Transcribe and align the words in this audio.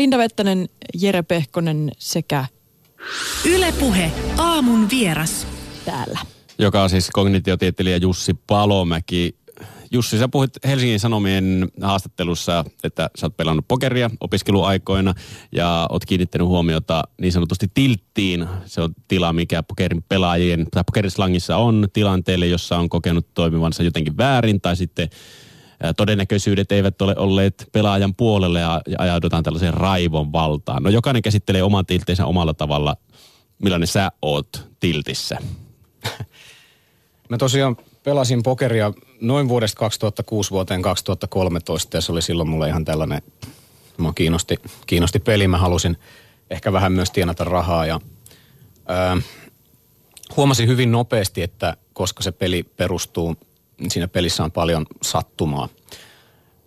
Linda 0.00 0.18
Vettänen, 0.18 0.68
Jere 1.00 1.22
Pehkonen 1.22 1.92
sekä 1.98 2.44
Ylepuhe 3.44 4.12
aamun 4.36 4.90
vieras. 4.90 5.46
täällä. 5.84 6.18
joka 6.58 6.82
on 6.82 6.90
siis 6.90 7.10
kognitiotieteilijä 7.12 7.96
Jussi 7.96 8.34
Palomäki. 8.46 9.36
Jussi, 9.90 10.18
sä 10.18 10.28
puhuit 10.28 10.50
Helsingin 10.66 11.00
Sanomien 11.00 11.68
haastattelussa, 11.82 12.64
että 12.84 13.10
sä 13.16 13.26
oot 13.26 13.36
pelannut 13.36 13.64
pokeria 13.68 14.10
opiskeluaikoina 14.20 15.14
ja 15.52 15.86
oot 15.90 16.04
kiinnittänyt 16.04 16.48
huomiota 16.48 17.02
niin 17.20 17.32
sanotusti 17.32 17.66
tilttiin. 17.74 18.46
Se 18.64 18.80
on 18.80 18.94
tila, 19.08 19.32
mikä 19.32 19.62
pokerin 19.62 20.04
pelaajien 20.08 20.66
tai 20.70 20.84
pokerislangissa 20.86 21.56
on 21.56 21.88
tilanteelle, 21.92 22.46
jossa 22.46 22.78
on 22.78 22.88
kokenut 22.88 23.34
toimivansa 23.34 23.82
jotenkin 23.82 24.16
väärin 24.16 24.60
tai 24.60 24.76
sitten 24.76 25.08
todennäköisyydet 25.96 26.72
eivät 26.72 27.02
ole 27.02 27.14
olleet 27.16 27.68
pelaajan 27.72 28.14
puolelle 28.14 28.60
ja, 28.60 28.80
ja 28.86 28.96
ajaudutaan 28.98 29.42
tällaiseen 29.42 29.74
raivon 29.74 30.32
valtaan. 30.32 30.82
No 30.82 30.90
jokainen 30.90 31.22
käsittelee 31.22 31.62
oman 31.62 31.86
tilteensä 31.86 32.26
omalla 32.26 32.54
tavalla. 32.54 32.96
Millainen 33.58 33.88
sä 33.88 34.12
oot 34.22 34.68
tiltissä? 34.80 35.38
Mä 37.28 37.38
tosiaan 37.38 37.76
pelasin 38.02 38.42
pokeria 38.42 38.92
noin 39.20 39.48
vuodesta 39.48 39.78
2006 39.78 40.50
vuoteen 40.50 40.82
2013 40.82 41.96
ja 41.96 42.00
se 42.00 42.12
oli 42.12 42.22
silloin 42.22 42.48
mulle 42.48 42.68
ihan 42.68 42.84
tällainen, 42.84 43.22
mua 43.98 44.12
kiinnosti, 44.12 44.56
kiinnosti 44.86 45.18
peli. 45.18 45.48
Mä 45.48 45.58
halusin 45.58 45.96
ehkä 46.50 46.72
vähän 46.72 46.92
myös 46.92 47.10
tienata 47.10 47.44
rahaa 47.44 47.86
ja 47.86 48.00
ää, 48.86 49.16
huomasin 50.36 50.68
hyvin 50.68 50.92
nopeasti, 50.92 51.42
että 51.42 51.76
koska 51.92 52.22
se 52.22 52.32
peli 52.32 52.62
perustuu, 52.62 53.36
siinä 53.88 54.08
pelissä 54.08 54.44
on 54.44 54.52
paljon 54.52 54.86
sattumaa, 55.02 55.68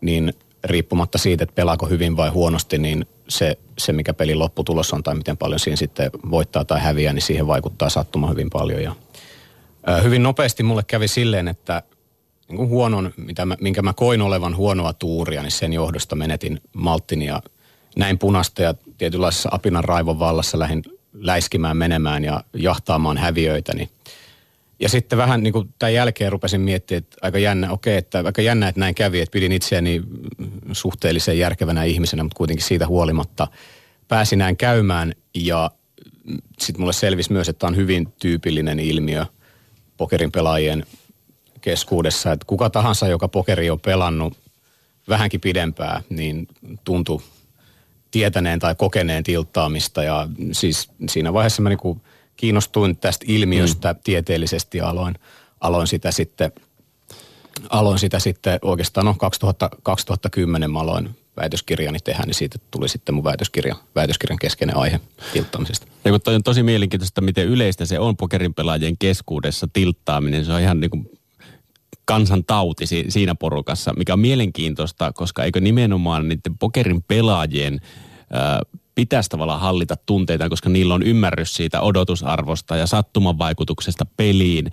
niin 0.01 0.33
riippumatta 0.63 1.17
siitä, 1.17 1.43
että 1.43 1.55
pelaako 1.55 1.85
hyvin 1.85 2.17
vai 2.17 2.29
huonosti, 2.29 2.77
niin 2.77 3.05
se, 3.29 3.57
se 3.77 3.93
mikä 3.93 4.13
pelin 4.13 4.39
lopputulos 4.39 4.93
on 4.93 5.03
tai 5.03 5.15
miten 5.15 5.37
paljon 5.37 5.59
siinä 5.59 5.75
sitten 5.75 6.11
voittaa 6.31 6.65
tai 6.65 6.81
häviää, 6.81 7.13
niin 7.13 7.21
siihen 7.21 7.47
vaikuttaa 7.47 7.89
sattuma 7.89 8.29
hyvin 8.29 8.49
paljon. 8.49 8.83
Ja 8.83 8.95
Ö, 9.89 10.01
hyvin 10.01 10.23
nopeasti 10.23 10.63
mulle 10.63 10.83
kävi 10.87 11.07
silleen, 11.07 11.47
että 11.47 11.83
niin 12.47 12.57
kuin 12.57 12.69
huonon, 12.69 13.13
mitä 13.17 13.45
mä, 13.45 13.57
minkä 13.61 13.81
mä 13.81 13.93
koin 13.93 14.21
olevan 14.21 14.55
huonoa 14.55 14.93
tuuria, 14.93 15.41
niin 15.41 15.51
sen 15.51 15.73
johdosta 15.73 16.15
menetin 16.15 16.61
malttini 16.73 17.25
ja 17.25 17.41
näin 17.95 18.19
punasta 18.19 18.61
ja 18.61 18.73
tietynlaisessa 18.97 19.49
apinan 19.51 19.83
raivon 19.83 20.19
vallassa 20.19 20.59
lähdin 20.59 20.83
läiskimään 21.13 21.77
menemään 21.77 22.23
ja 22.23 22.43
jahtaamaan 22.53 23.17
häviöitä. 23.17 23.73
Niin. 23.73 23.89
Ja 24.83 24.89
sitten 24.89 25.17
vähän 25.17 25.43
niin 25.43 25.53
kuin 25.53 25.73
tämän 25.79 25.93
jälkeen 25.93 26.31
rupesin 26.31 26.61
miettimään, 26.61 27.03
että 27.03 27.17
aika 27.21 27.39
jännä, 27.39 27.71
okei, 27.71 27.97
että 27.97 28.23
aika 28.25 28.41
jännä, 28.41 28.67
että 28.67 28.79
näin 28.79 28.95
kävi, 28.95 29.21
että 29.21 29.33
pidin 29.33 29.51
itseäni 29.51 30.01
suhteellisen 30.71 31.37
järkevänä 31.37 31.83
ihmisenä, 31.83 32.23
mutta 32.23 32.37
kuitenkin 32.37 32.65
siitä 32.65 32.87
huolimatta 32.87 33.47
pääsin 34.07 34.39
näin 34.39 34.57
käymään. 34.57 35.13
Ja 35.35 35.71
sitten 36.59 36.81
mulle 36.81 36.93
selvisi 36.93 37.33
myös, 37.33 37.49
että 37.49 37.59
tämä 37.59 37.67
on 37.67 37.75
hyvin 37.75 38.13
tyypillinen 38.19 38.79
ilmiö– 38.79 39.25
pokerin 39.97 40.31
pelaajien 40.31 40.85
keskuudessa, 41.61 42.31
että 42.31 42.45
kuka 42.45 42.69
tahansa, 42.69 43.07
joka 43.07 43.27
pokeri 43.27 43.69
on 43.69 43.79
pelannut 43.79 44.37
vähänkin 45.07 45.41
pidempää, 45.41 46.01
niin 46.09 46.47
tuntui 46.83 47.21
tietäneen 48.11 48.59
tai 48.59 48.75
kokeneen 48.75 49.23
tilttaamista. 49.23 50.03
Ja 50.03 50.27
siis 50.51 50.89
siinä 51.09 51.33
vaiheessa 51.33 51.61
mä 51.61 51.69
niinku 51.69 52.01
kiinnostuin 52.35 52.97
tästä 52.97 53.25
ilmiöstä 53.27 53.93
mm. 53.93 53.99
tieteellisesti 54.03 54.77
ja 54.77 54.89
aloin, 54.89 55.15
aloin 55.61 55.87
sitä 55.87 56.11
sitten 56.11 56.51
aloin 57.69 57.99
sitä 57.99 58.19
sitten 58.19 58.59
oikeastaan 58.61 59.05
no 59.05 59.15
2000, 59.19 59.69
2010 59.83 60.71
mä 60.71 60.79
aloin 60.79 61.09
väitöskirjani 61.37 61.99
tehdä, 61.99 62.23
niin 62.25 62.33
siitä 62.33 62.59
tuli 62.71 62.89
sitten 62.89 63.15
mun 63.15 63.23
väitöskirja, 63.23 63.75
väitöskirjan 63.95 64.39
keskeinen 64.39 64.77
aihe 64.77 64.99
tilttaamisesta. 65.33 65.87
Ja 66.05 66.11
kun 66.11 66.21
toi 66.21 66.35
on 66.35 66.43
tosi 66.43 66.63
mielenkiintoista, 66.63 67.21
miten 67.21 67.47
yleistä 67.47 67.85
se 67.85 67.99
on 67.99 68.17
pokerin 68.17 68.53
pelaajien 68.53 68.97
keskuudessa 68.97 69.67
tilttaaminen. 69.73 70.45
Se 70.45 70.53
on 70.53 70.61
ihan 70.61 70.79
niin 70.79 70.91
kuin 70.91 71.11
kansan 72.05 72.43
tauti 72.43 72.85
siinä 73.09 73.35
porukassa, 73.35 73.93
mikä 73.97 74.13
on 74.13 74.19
mielenkiintoista, 74.19 75.13
koska 75.13 75.43
eikö 75.43 75.61
nimenomaan 75.61 76.27
niiden 76.27 76.57
pokerin 76.59 77.03
pelaajien 77.03 77.79
pitäisi 78.95 79.29
tavallaan 79.29 79.59
hallita 79.59 79.95
tunteita, 80.05 80.49
koska 80.49 80.69
niillä 80.69 80.93
on 80.93 81.03
ymmärrys 81.03 81.53
siitä 81.53 81.81
odotusarvosta 81.81 82.75
ja 82.75 82.87
sattuman 82.87 83.37
vaikutuksesta 83.37 84.05
peliin 84.17 84.71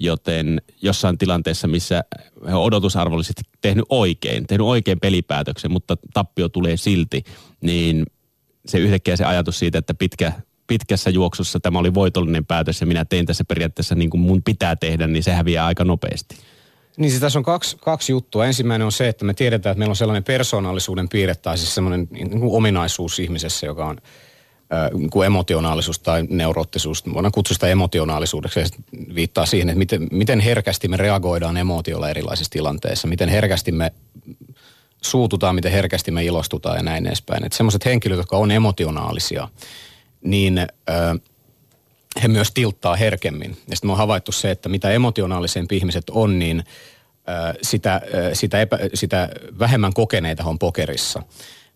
joten 0.00 0.62
jossain 0.82 1.18
tilanteessa, 1.18 1.68
missä 1.68 2.04
he 2.48 2.54
on 2.54 2.62
odotusarvollisesti 2.62 3.42
tehnyt 3.60 3.84
oikein, 3.88 4.46
tehnyt 4.46 4.66
oikein 4.66 5.00
pelipäätöksen, 5.00 5.72
mutta 5.72 5.96
tappio 6.14 6.48
tulee 6.48 6.76
silti, 6.76 7.24
niin 7.60 8.06
se 8.66 8.78
yhtäkkiä 8.78 9.16
se 9.16 9.24
ajatus 9.24 9.58
siitä, 9.58 9.78
että 9.78 9.94
pitkä, 9.94 10.32
pitkässä 10.66 11.10
juoksussa 11.10 11.60
tämä 11.60 11.78
oli 11.78 11.94
voitollinen 11.94 12.46
päätös 12.46 12.80
ja 12.80 12.86
minä 12.86 13.04
tein 13.04 13.26
tässä 13.26 13.44
periaatteessa 13.44 13.94
niin 13.94 14.10
kuin 14.10 14.20
mun 14.20 14.42
pitää 14.42 14.76
tehdä, 14.76 15.06
niin 15.06 15.22
se 15.22 15.32
häviää 15.32 15.66
aika 15.66 15.84
nopeasti. 15.84 16.36
Niin 16.98 17.12
se 17.12 17.20
tässä 17.20 17.38
on 17.38 17.42
kaksi, 17.42 17.76
kaksi 17.80 18.12
juttua. 18.12 18.46
Ensimmäinen 18.46 18.84
on 18.84 18.92
se, 18.92 19.08
että 19.08 19.24
me 19.24 19.34
tiedetään, 19.34 19.72
että 19.72 19.78
meillä 19.78 19.92
on 19.92 19.96
sellainen 19.96 20.24
persoonallisuuden 20.24 21.08
piirre 21.08 21.34
tai 21.34 21.58
siis 21.58 21.74
sellainen 21.74 22.08
niin 22.10 22.30
kuin 22.30 22.56
ominaisuus 22.56 23.18
ihmisessä, 23.18 23.66
joka 23.66 23.86
on– 23.86 23.98
niin 24.94 25.10
kuin 25.10 25.26
emotionaalisuus 25.26 25.98
tai 25.98 26.24
neuroottisuus, 26.30 27.04
voidaan 27.14 27.32
kutsua 27.32 27.54
sitä 27.54 27.66
emotionaalisuudeksi, 27.66 28.60
ja 28.60 28.66
viittaa 29.14 29.46
siihen, 29.46 29.68
että 29.68 29.78
miten, 29.78 30.08
miten 30.12 30.40
herkästi 30.40 30.88
me 30.88 30.96
reagoidaan 30.96 31.56
emotiolla 31.56 32.10
erilaisissa 32.10 32.50
tilanteissa, 32.50 33.08
miten 33.08 33.28
herkästi 33.28 33.72
me 33.72 33.92
suututaan, 35.02 35.54
miten 35.54 35.72
herkästi 35.72 36.10
me 36.10 36.24
ilostutaan 36.24 36.76
ja 36.76 36.82
näin 36.82 37.06
edespäin. 37.06 37.44
Että 37.44 37.56
semmoiset 37.56 37.84
henkilöt, 37.84 38.16
jotka 38.16 38.36
on 38.36 38.50
emotionaalisia, 38.50 39.48
niin 40.22 40.58
ö, 40.58 40.66
he 42.22 42.28
myös 42.28 42.52
tilttaa 42.52 42.96
herkemmin. 42.96 43.50
Ja 43.50 43.76
sitten 43.76 43.88
me 43.88 43.92
on 43.92 43.98
havaittu 43.98 44.32
se, 44.32 44.50
että 44.50 44.68
mitä 44.68 44.90
emotionaalisempi 44.90 45.76
ihmiset 45.76 46.10
on, 46.10 46.38
niin 46.38 46.64
sitä, 47.62 48.00
sitä, 48.32 48.60
epä, 48.60 48.78
sitä 48.94 49.28
vähemmän 49.58 49.94
kokeneita 49.94 50.44
on 50.44 50.58
pokerissa 50.58 51.22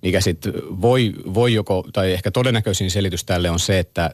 mikä 0.03 0.21
sitten 0.21 0.53
voi, 0.81 1.13
voi 1.35 1.55
joko, 1.55 1.85
tai 1.93 2.13
ehkä 2.13 2.31
todennäköisin 2.31 2.91
selitys 2.91 3.25
tälle 3.25 3.51
on 3.51 3.59
se, 3.59 3.79
että 3.79 4.11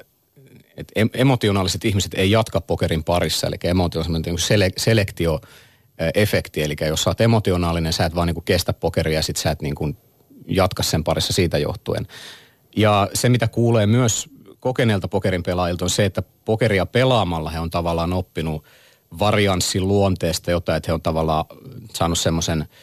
et 0.77 0.93
emotionaaliset 1.15 1.85
ihmiset 1.85 2.15
ei 2.15 2.31
jatka 2.31 2.61
pokerin 2.61 3.05
parissa, 3.05 3.47
eli 3.47 3.57
emotionaalinen 3.65 4.23
niin 4.23 4.39
sele, 4.39 4.71
selektio 4.77 5.41
efekti, 6.15 6.63
eli 6.63 6.77
jos 6.87 7.03
sä 7.03 7.11
oot 7.11 7.21
emotionaalinen, 7.21 7.93
sä 7.93 8.05
et 8.05 8.15
vaan 8.15 8.27
niin 8.27 8.45
kestä 8.45 8.73
pokeria 8.73 9.19
ja 9.19 9.23
sit 9.23 9.37
sä 9.37 9.51
et 9.51 9.63
niin 9.63 9.75
kuin 9.75 9.97
jatka 10.47 10.83
sen 10.83 11.05
parissa 11.05 11.33
siitä 11.33 11.59
johtuen. 11.59 12.07
Ja 12.77 13.09
se, 13.15 13.29
mitä 13.29 13.49
kuulee 13.49 13.87
myös 13.87 14.29
kokeneelta 14.61 15.09
pokerin 15.09 15.43
pelaajilta 15.43 15.85
on 15.85 15.91
se, 15.91 16.05
että 16.05 16.23
pokeria 16.45 16.87
pelaamalla 16.87 17.51
he 17.51 17.61
on 17.61 17.71
tavallaan 17.71 18.13
oppinut 18.13 18.65
varianssin 19.19 19.89
luonteesta 19.89 20.51
jotain, 20.51 20.77
että 20.77 20.91
he 20.91 20.95
on 20.95 21.03
tavallaan 21.03 21.45
saanut 21.95 22.19
semmoisen– 22.19 22.65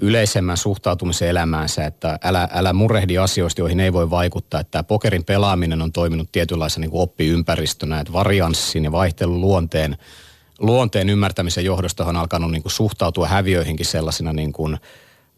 yleisemmän 0.00 0.56
suhtautumisen 0.56 1.28
elämäänsä, 1.28 1.86
että 1.86 2.18
älä, 2.24 2.48
älä 2.52 2.72
murehdi 2.72 3.18
asioista, 3.18 3.60
joihin 3.60 3.80
ei 3.80 3.92
voi 3.92 4.10
vaikuttaa. 4.10 4.60
Että 4.60 4.70
tämä 4.70 4.82
pokerin 4.82 5.24
pelaaminen 5.24 5.82
on 5.82 5.92
toiminut 5.92 6.32
tietynlaisena 6.32 6.86
niin 6.86 6.90
oppiympäristönä, 6.92 8.00
että 8.00 8.12
varianssin 8.12 8.84
ja 8.84 8.92
vaihtelun 8.92 9.40
luonteen, 9.40 9.96
luonteen 10.58 11.10
ymmärtämisen 11.10 11.64
johdosta 11.64 12.04
on 12.04 12.16
alkanut 12.16 12.50
niin 12.50 12.62
kuin 12.62 12.72
suhtautua 12.72 13.28
häviöihinkin 13.28 13.86
sellaisina, 13.86 14.32
niin 14.32 14.52
kuin, 14.52 14.78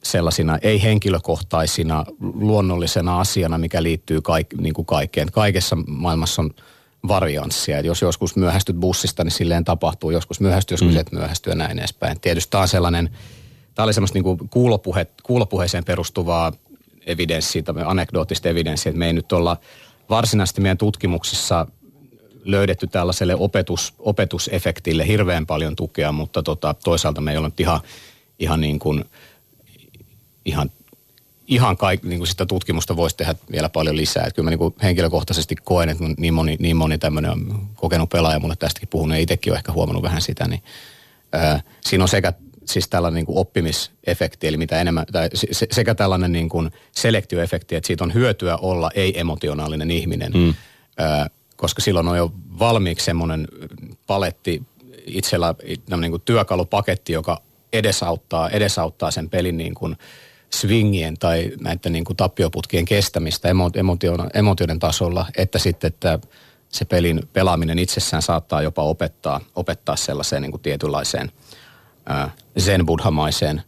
sellaisina 0.03 0.59
ei-henkilökohtaisina 0.63 2.05
luonnollisena 2.21 3.21
asiana, 3.21 3.59
mikä 3.59 3.83
liittyy 3.83 4.21
kaik, 4.21 4.47
niin 4.61 4.75
kuin 4.75 4.87
kaikkeen. 4.87 5.29
Kaikessa 5.33 5.77
maailmassa 5.87 6.43
on 6.43 6.51
varianssia. 7.09 7.79
Et 7.79 7.87
jos 7.87 8.03
joskus 8.03 8.37
myöhästyt 8.37 8.77
bussista, 8.77 9.25
niin 9.25 9.33
silleen 9.33 9.65
tapahtuu. 9.65 10.11
Joskus 10.11 10.41
myöhästyy, 10.41 10.75
joskus 10.75 10.93
mm. 10.93 11.01
et 11.01 11.12
myöhästy 11.12 11.51
ja 11.51 11.57
näin 11.57 11.79
edespäin. 11.79 12.21
Tietysti 12.21 12.51
tämä 12.51 12.62
on 12.62 12.69
sellainen 12.69 13.11
Tämä 13.75 13.85
oli 13.85 13.93
semmoista 13.93 14.19
niin 14.19 14.49
kuulopuhe, 14.51 15.07
kuulopuheeseen 15.23 15.85
perustuvaa 15.85 16.53
evidenssiä, 17.07 17.62
tai 17.62 17.75
anekdoottista 17.85 18.49
evidenssiä, 18.49 18.91
että 18.91 18.99
me 18.99 19.07
ei 19.07 19.12
nyt 19.12 19.32
olla 19.32 19.56
varsinaisesti 20.11 20.61
meidän 20.61 20.79
tutkimuksissa 20.79 21.67
löydetty 22.44 22.87
tällaiselle 22.87 23.35
opetus, 23.35 23.94
opetusefektille 23.99 25.06
hirveän 25.06 25.47
paljon 25.47 25.76
tukea, 25.76 26.12
mutta 26.12 26.43
tota, 26.43 26.75
toisaalta 26.85 27.21
me 27.21 27.32
ei 27.32 27.37
ole 27.37 27.53
ihan, 27.59 27.81
ihan 28.38 28.61
niin 28.61 28.79
kuin, 28.79 29.05
ihan 30.44 30.71
ihan 31.47 31.77
kaik, 31.77 32.03
niin 32.03 32.19
kuin 32.19 32.29
sitä 32.29 32.47
tutkimusta 32.47 32.97
voisi 32.97 33.17
tehdä 33.17 33.35
vielä 33.53 33.69
paljon 33.69 33.97
lisää. 33.97 34.23
Että 34.23 34.35
kyllä 34.35 34.47
mä 34.47 34.50
niin 34.50 34.59
kuin 34.59 34.75
henkilökohtaisesti 34.83 35.56
koen, 35.56 35.89
että 35.89 36.05
niin 36.19 36.35
moni, 36.35 36.56
niin 36.59 36.77
moni 36.77 36.99
tämmöinen 36.99 37.33
kokenut 37.75 38.11
pelaaja 38.11 38.39
mulle 38.39 38.56
tästäkin 38.59 38.89
puhunut, 38.89 39.17
ja 39.17 39.23
itsekin 39.23 39.53
ole 39.53 39.59
ehkä 39.59 39.73
huomannut 39.73 40.03
vähän 40.03 40.23
sitä, 40.23 40.49
niin 40.49 40.62
ää, 41.33 41.61
siinä 41.81 42.05
on 42.05 42.09
sekä 42.09 42.33
siis 42.65 42.89
tällainen 42.89 43.15
niin 43.15 43.27
kuin 43.27 43.39
oppimisefekti, 43.39 44.49
eli 44.49 44.56
mitä 44.56 44.81
enemmän, 44.81 45.06
tai 45.12 45.29
se, 45.35 45.67
sekä 45.71 45.94
tällainen 45.94 46.33
niin 46.33 46.49
kuin 46.49 46.71
selektioefekti, 46.93 47.75
että 47.75 47.87
siitä 47.87 48.05
on 48.05 48.15
hyötyä 48.15 48.56
olla 48.56 48.91
ei-emotionaalinen 48.95 49.91
ihminen, 49.91 50.33
mm. 50.33 50.49
ö, 50.49 50.55
koska 51.56 51.83
silloin 51.83 52.09
on 52.09 52.17
jo 52.17 52.33
valmiiksi 52.59 53.05
semmoinen 53.05 53.49
paletti 54.06 54.62
itsellä, 55.06 55.55
niin 55.97 56.11
kuin 56.11 56.23
työkalupaketti, 56.25 57.12
joka 57.12 57.43
edesauttaa, 57.73 58.50
edesauttaa 58.50 59.11
sen 59.11 59.31
pelin 59.31 59.56
niin 59.56 59.75
kuin 59.75 59.97
swingien 60.54 61.19
tai 61.19 61.52
näiden 61.60 61.93
niin 61.93 62.04
kuin 62.04 62.16
tappioputkien 62.16 62.84
kestämistä 62.84 63.49
emotio, 63.75 64.16
emotioiden 64.34 64.78
tasolla, 64.78 65.26
että 65.37 65.58
sitten, 65.58 65.88
että 65.88 66.19
se 66.69 66.84
pelin 66.84 67.22
pelaaminen 67.32 67.78
itsessään 67.78 68.22
saattaa 68.22 68.62
jopa 68.62 68.82
opettaa, 68.82 69.40
opettaa 69.54 69.96
sellaiseen 69.96 70.43
niin 70.43 70.50
kuin 70.50 70.62
tietynlaiseen 70.62 71.32
zen-buddhamaiseen 72.58 73.62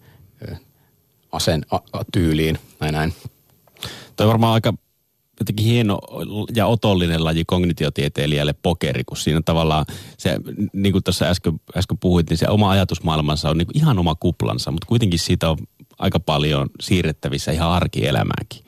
asen 1.32 1.66
a, 1.70 1.76
a, 1.92 2.04
tyyliin, 2.12 2.58
näin 2.80 2.94
näin. 2.94 3.14
Toi 4.16 4.26
varmaan 4.26 4.54
aika 4.54 4.74
jotenkin 5.40 5.66
hieno 5.66 5.98
ja 6.54 6.66
otollinen 6.66 7.24
laji 7.24 7.44
kognitiotieteilijälle 7.44 8.52
pokeri, 8.52 9.04
kun 9.04 9.16
siinä 9.16 9.40
tavallaan 9.44 9.86
se, 10.18 10.38
niin 10.72 10.92
kuin 10.92 11.04
tuossa 11.04 11.24
äsken, 11.24 11.60
äsken 11.76 11.98
puhuit, 11.98 12.30
niin 12.30 12.38
se 12.38 12.48
oma 12.48 12.70
ajatusmaailmansa 12.70 13.50
on 13.50 13.58
niin 13.58 13.66
kuin 13.66 13.76
ihan 13.76 13.98
oma 13.98 14.14
kuplansa, 14.14 14.70
mutta 14.70 14.86
kuitenkin 14.86 15.18
siitä 15.18 15.50
on 15.50 15.58
aika 15.98 16.20
paljon 16.20 16.70
siirrettävissä 16.80 17.52
ihan 17.52 17.70
arkielämäänkin. 17.70 18.64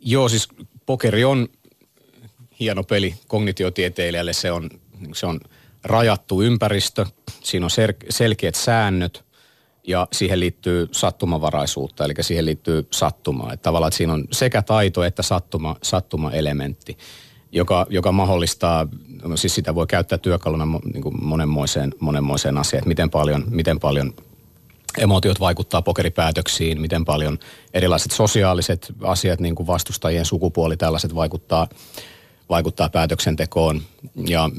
Joo, 0.00 0.28
siis 0.28 0.48
pokeri 0.86 1.24
on 1.24 1.48
hieno 2.60 2.84
peli 2.84 3.14
kognitiotieteilijälle. 3.28 4.32
Se 4.32 4.52
on, 4.52 4.70
se 5.14 5.26
on 5.26 5.40
rajattu 5.84 6.42
ympäristö, 6.42 7.06
siinä 7.42 7.66
on 7.66 7.70
sel- 7.70 8.06
selkeät 8.10 8.54
säännöt 8.54 9.24
ja 9.86 10.08
siihen 10.12 10.40
liittyy 10.40 10.88
sattumavaraisuutta, 10.92 12.04
eli 12.04 12.14
siihen 12.20 12.44
liittyy 12.44 12.86
sattumaa. 12.90 13.52
Että 13.52 13.62
tavallaan 13.62 13.88
että 13.88 13.96
siinä 13.96 14.12
on 14.12 14.24
sekä 14.32 14.62
taito 14.62 15.04
että 15.04 15.22
sattuma, 15.22 15.76
sattuma-elementti, 15.82 16.98
joka, 17.52 17.86
joka 17.90 18.12
mahdollistaa, 18.12 18.88
no 19.22 19.36
siis 19.36 19.54
sitä 19.54 19.74
voi 19.74 19.86
käyttää 19.86 20.18
työkaluna 20.18 20.66
niin 20.92 21.02
kuin 21.02 21.24
monenmoiseen, 21.24 21.94
monenmoiseen 22.00 22.58
asiaan, 22.58 22.78
että 22.78 22.88
miten 22.88 23.10
paljon, 23.10 23.44
miten 23.50 23.80
paljon 23.80 24.14
emotiot 24.98 25.40
vaikuttaa 25.40 25.82
pokeripäätöksiin, 25.82 26.80
miten 26.80 27.04
paljon 27.04 27.38
erilaiset 27.74 28.12
sosiaaliset 28.12 28.92
asiat, 29.02 29.40
niin 29.40 29.54
kuin 29.54 29.66
vastustajien 29.66 30.24
sukupuoli, 30.24 30.76
tällaiset 30.76 31.14
vaikuttaa, 31.14 31.68
vaikuttaa 32.48 32.88
päätöksentekoon. 32.88 33.82
Ja 34.26 34.50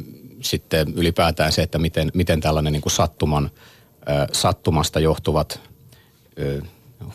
sitten 0.42 0.94
ylipäätään 0.96 1.52
se, 1.52 1.62
että 1.62 1.80
miten, 1.80 2.12
miten 2.14 2.42
tällainen 2.42 2.74
niin 2.74 2.82
kuin 2.82 2.94
sattuman, 2.94 3.52
sattumasta 4.32 5.00
johtuvat 5.00 5.60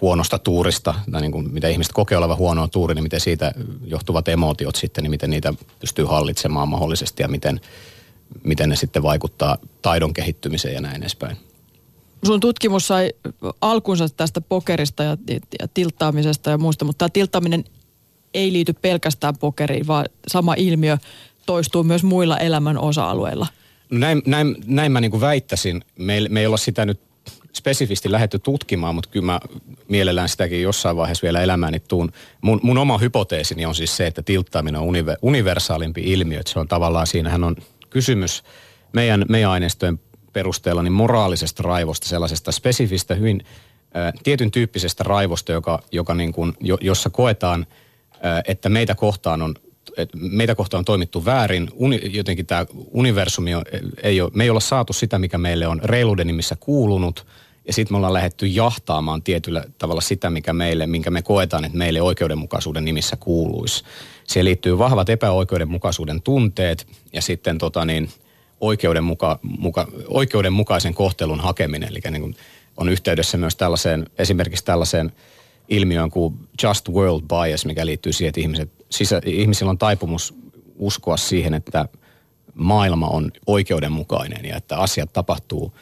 huonosta 0.01 0.39
tuurista, 0.39 0.95
tai 1.11 1.21
niin 1.21 1.33
kuin, 1.33 1.53
mitä 1.53 1.69
ihmiset 1.69 1.93
kokee 1.93 2.19
olevan 2.19 2.37
huonoa 2.37 2.69
tuuri, 2.69 2.95
niin 2.95 3.03
miten 3.03 3.21
siitä 3.21 3.53
johtuvat 3.85 4.29
emotiot 4.29 4.77
sitten, 4.77 5.03
niin 5.03 5.11
miten 5.11 5.31
niitä 5.31 5.55
pystyy 5.81 6.05
hallitsemaan 6.05 6.69
mahdollisesti 6.69 7.23
ja 7.23 7.29
miten, 7.29 7.61
miten 8.45 8.69
ne 8.69 8.77
sitten 8.77 9.03
vaikuttaa 9.03 9.57
taidon 9.83 10.15
kehittymiseen 10.15 10.75
ja 10.75 10.81
näin 10.81 11.03
edespäin. 11.03 11.37
Sun 12.27 12.41
tutkimus 12.41 12.87
sai 12.87 13.13
alkunsa 13.61 14.09
tästä 14.09 14.41
pokerista 14.41 15.03
ja, 15.03 15.17
ja 15.61 15.69
tilttaamisesta 15.75 16.51
ja 16.51 16.59
muusta, 16.59 16.85
mutta 16.85 16.99
tämä 16.99 17.09
tilttaaminen 17.13 17.65
ei 18.35 18.53
liity 18.53 18.73
pelkästään 18.73 19.37
pokeriin, 19.37 19.87
vaan 19.87 20.07
sama 20.29 20.55
ilmiö 20.55 20.99
toistuu 21.47 21.83
myös 21.83 22.05
muilla 22.05 22.39
elämän 22.39 22.79
osa-alueilla. 22.79 23.47
No 23.91 23.99
näin, 23.99 24.23
näin, 24.27 24.57
näin 24.67 24.93
mä 24.93 25.01
niin 25.01 25.11
kuin 25.11 25.21
väittäisin. 25.21 25.85
Me, 25.99 26.21
me 26.29 26.41
ei 26.41 26.47
olla 26.47 26.57
sitä 26.57 26.87
nyt 26.87 27.01
spesifisti 27.53 28.13
lähdetty 28.13 28.39
tutkimaan, 28.39 28.95
mutta 28.95 29.11
kyllä 29.11 29.27
mä 29.27 29.41
mielellään 29.89 30.29
sitäkin 30.29 30.63
jossain 30.63 30.97
vaiheessa 30.97 31.23
vielä 31.23 31.43
elämääni 31.43 31.81
tuun. 31.81 32.13
Mun, 32.41 32.61
mun 32.63 32.79
oma 32.79 32.99
hypoteesini 32.99 33.67
on 33.67 33.75
siis 33.75 33.97
se, 33.97 34.07
että 34.07 34.23
tilttaaminen 34.23 34.81
on 34.81 34.87
univer, 34.87 35.17
universaalimpi 35.23 36.01
ilmiö. 36.05 36.41
Että 36.41 36.53
se 36.53 36.59
on 36.59 36.69
tavallaan, 36.69 37.07
siinähän 37.07 37.45
on 37.45 37.57
kysymys 37.91 38.43
meidän, 38.93 39.25
meidän 39.29 39.51
aineistojen 39.51 40.01
perusteella 40.37 40.83
niin 40.83 40.93
moraalisesta 40.93 41.63
raivosta, 41.63 42.09
sellaisesta 42.09 42.53
spesifistä, 42.53 43.15
hyvin 43.15 43.41
ä, 43.97 44.13
tietyn 44.23 44.51
tyyppisestä 44.51 45.05
raivosta, 45.05 45.53
joka, 45.53 45.83
joka 45.93 46.15
niin 46.15 46.33
kuin, 46.33 46.53
jo, 46.61 46.79
jossa 46.81 47.11
koetaan, 47.11 47.67
ä, 48.25 48.43
että 48.49 48.69
meitä 48.69 48.95
kohtaan 48.95 49.43
on 49.43 49.55
meitä 50.15 50.55
kohtaan 50.55 50.79
on 50.79 50.85
toimittu 50.85 51.25
väärin. 51.25 51.71
Uni, 51.75 52.01
jotenkin 52.05 52.47
tämä 52.47 52.67
universumi 52.91 53.55
on, 53.55 53.65
ei 54.03 54.21
ole, 54.21 54.31
me 54.35 54.45
ei 54.45 54.51
olla 54.51 54.61
saatu 54.61 54.93
sitä, 54.93 55.19
mikä 55.19 55.39
meille 55.39 55.67
on 55.67 55.81
reiluuden 55.85 56.27
nimissä 56.27 56.57
kuulunut. 56.61 57.27
Ja 57.67 57.73
sitten 57.73 57.95
me 57.95 57.97
ollaan 57.97 58.13
lähdetty 58.13 58.47
jahtaamaan 58.47 59.23
tietyllä 59.23 59.65
tavalla 59.79 60.01
sitä, 60.01 60.31
mikä 60.31 60.53
meille, 60.53 60.87
minkä 60.87 61.11
me 61.11 61.23
koetaan, 61.23 61.65
että 61.65 61.79
meille 61.79 62.03
oikeudenmukaisuuden 62.03 62.85
nimissä 62.85 63.17
kuuluisi. 63.17 63.85
Siihen 64.27 64.45
liittyy 64.45 64.79
vahvat 64.79 65.09
epäoikeudenmukaisuuden 65.09 66.23
tunteet 66.23 66.87
ja 67.13 67.23
sitten 67.23 67.59
tota 67.59 67.85
niin, 67.85 68.09
oikeudenmuka, 68.61 69.39
muka, 69.43 69.87
oikeudenmukaisen 70.09 70.95
kohtelun 70.95 71.41
hakeminen. 71.41 71.89
Eli 71.89 72.01
niin 72.11 72.23
kuin 72.23 72.37
on 72.77 72.89
yhteydessä 72.89 73.39
myös 73.39 73.57
tällaiseen, 73.57 74.07
esimerkiksi 74.19 74.65
tällaiseen 74.65 75.13
ilmiöön 75.69 76.11
kuin 76.11 76.35
just 76.63 76.89
world 76.89 77.23
bias, 77.23 77.67
mikä 77.67 77.87
liittyy 77.87 78.13
siihen, 78.13 78.29
että 78.29 78.41
ihmiset, 78.41 78.71
sisä, 78.91 79.21
ihmisillä 79.25 79.71
on 79.71 79.79
taipumus 79.79 80.35
uskoa 80.77 81.17
siihen, 81.17 81.55
että 81.55 81.89
maailma 82.55 83.09
on 83.09 83.33
oikeudenmukainen 83.47 84.45
ja 84.45 84.57
että 84.57 84.79
asiat 84.79 85.13
tapahtuu 85.13 85.73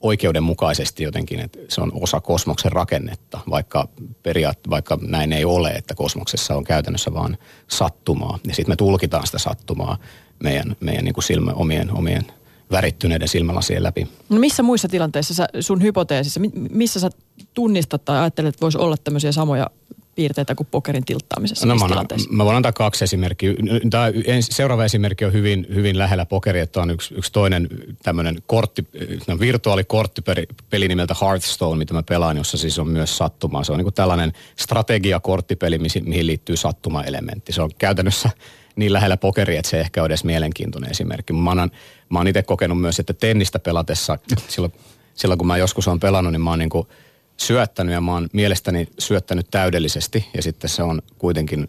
oikeudenmukaisesti 0.00 1.04
jotenkin, 1.04 1.40
että 1.40 1.58
se 1.68 1.80
on 1.80 1.92
osa 1.94 2.20
kosmoksen 2.20 2.72
rakennetta, 2.72 3.40
vaikka, 3.50 3.88
periaat, 4.22 4.58
vaikka 4.70 4.98
näin 5.02 5.32
ei 5.32 5.44
ole, 5.44 5.68
että 5.70 5.94
kosmoksessa 5.94 6.54
on 6.56 6.64
käytännössä 6.64 7.14
vaan 7.14 7.38
sattumaa. 7.68 8.38
Ja 8.46 8.54
sitten 8.54 8.72
me 8.72 8.76
tulkitaan 8.76 9.26
sitä 9.26 9.38
sattumaa 9.38 9.98
meidän, 10.42 10.76
meidän 10.80 11.04
niin 11.04 11.14
kuin 11.14 11.24
silmä, 11.24 11.50
omien, 11.50 11.92
omien 11.92 12.26
värittyneiden 12.70 13.28
silmälasien 13.28 13.82
läpi. 13.82 14.08
No 14.28 14.38
missä 14.38 14.62
muissa 14.62 14.88
tilanteissa 14.88 15.34
sä, 15.34 15.48
sun 15.60 15.82
hypoteesissa, 15.82 16.40
missä 16.70 17.00
sä 17.00 17.10
tunnistat 17.54 18.04
tai 18.04 18.18
ajattelet, 18.18 18.48
että 18.48 18.60
voisi 18.60 18.78
olla 18.78 18.96
tämmöisiä 18.96 19.32
samoja 19.32 19.70
piirteitä 20.14 20.54
kuin 20.54 20.68
pokerin 20.70 21.04
tilttaamisessa? 21.04 21.66
No 21.66 21.74
mä, 21.74 21.84
annan, 21.84 22.06
mä 22.30 22.44
voin 22.44 22.56
antaa 22.56 22.72
kaksi 22.72 23.04
esimerkkiä. 23.04 23.54
Tämä 23.90 24.06
seuraava 24.40 24.84
esimerkki 24.84 25.24
on 25.24 25.32
hyvin, 25.32 25.66
hyvin 25.74 25.98
lähellä 25.98 26.26
pokeria, 26.26 26.62
että 26.62 26.80
on 26.80 26.90
yksi, 26.90 27.14
yksi 27.14 27.32
toinen 27.32 27.68
tämmöinen 28.02 28.36
kortti, 28.46 28.86
no 29.26 29.38
virtuaalikorttipeli 29.40 30.88
nimeltä 30.88 31.14
Hearthstone, 31.20 31.78
mitä 31.78 31.94
mä 31.94 32.02
pelaan, 32.02 32.36
jossa 32.36 32.58
siis 32.58 32.78
on 32.78 32.88
myös 32.88 33.16
sattumaa. 33.16 33.64
Se 33.64 33.72
on 33.72 33.78
niin 33.78 33.94
tällainen 33.94 34.32
strategiakorttipeli, 34.56 35.78
mihin 35.78 36.26
liittyy 36.26 36.56
sattumaelementti. 36.56 37.52
Se 37.52 37.62
on 37.62 37.70
käytännössä 37.78 38.30
niin 38.76 38.92
lähellä 38.92 39.16
pokeria, 39.16 39.58
että 39.58 39.70
se 39.70 39.80
ehkä 39.80 40.02
on 40.02 40.06
edes 40.06 40.24
mielenkiintoinen 40.24 40.90
esimerkki. 40.90 41.32
Mä 41.32 41.50
oon, 41.50 41.70
mä 42.08 42.18
oon 42.18 42.28
itse 42.28 42.42
kokenut 42.42 42.80
myös, 42.80 43.00
että 43.00 43.12
tennistä 43.12 43.58
pelatessa, 43.58 44.18
silloin, 44.48 44.72
silloin 45.14 45.38
kun 45.38 45.46
mä 45.46 45.56
joskus 45.56 45.88
on 45.88 46.00
pelannut, 46.00 46.32
niin 46.32 46.40
mä 46.40 46.50
oon 46.50 46.58
niin 46.58 46.68
kuin 46.68 46.88
syöttänyt 47.36 47.92
ja 47.92 48.00
mä 48.00 48.12
oon 48.12 48.28
mielestäni 48.32 48.88
syöttänyt 48.98 49.50
täydellisesti 49.50 50.26
ja 50.34 50.42
sitten 50.42 50.70
se 50.70 50.82
on 50.82 51.02
kuitenkin 51.18 51.68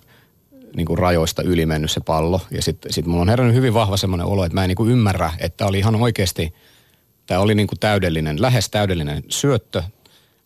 niin 0.75 0.88
kuin 0.88 0.98
rajoista 0.98 1.44
yli 1.44 1.65
mennyt 1.65 1.91
se 1.91 2.00
pallo. 2.00 2.41
Ja 2.51 2.62
sitten 2.62 2.93
sit 2.93 3.05
mulla 3.05 3.22
on 3.22 3.29
herännyt 3.29 3.55
hyvin 3.55 3.74
vahva 3.74 3.98
semmoinen 3.98 4.27
olo, 4.27 4.46
että 4.46 4.53
mä 4.53 4.63
en 4.63 4.67
niin 4.67 4.75
kuin 4.75 4.91
ymmärrä, 4.91 5.34
että 5.39 5.65
oli 5.65 5.79
ihan 5.79 5.96
oikeasti, 5.96 6.53
tämä 7.25 7.39
oli 7.39 7.55
niin 7.55 7.67
kuin 7.67 7.79
täydellinen, 7.79 8.41
lähes 8.41 8.70
täydellinen 8.70 9.24
syöttö, 9.29 9.84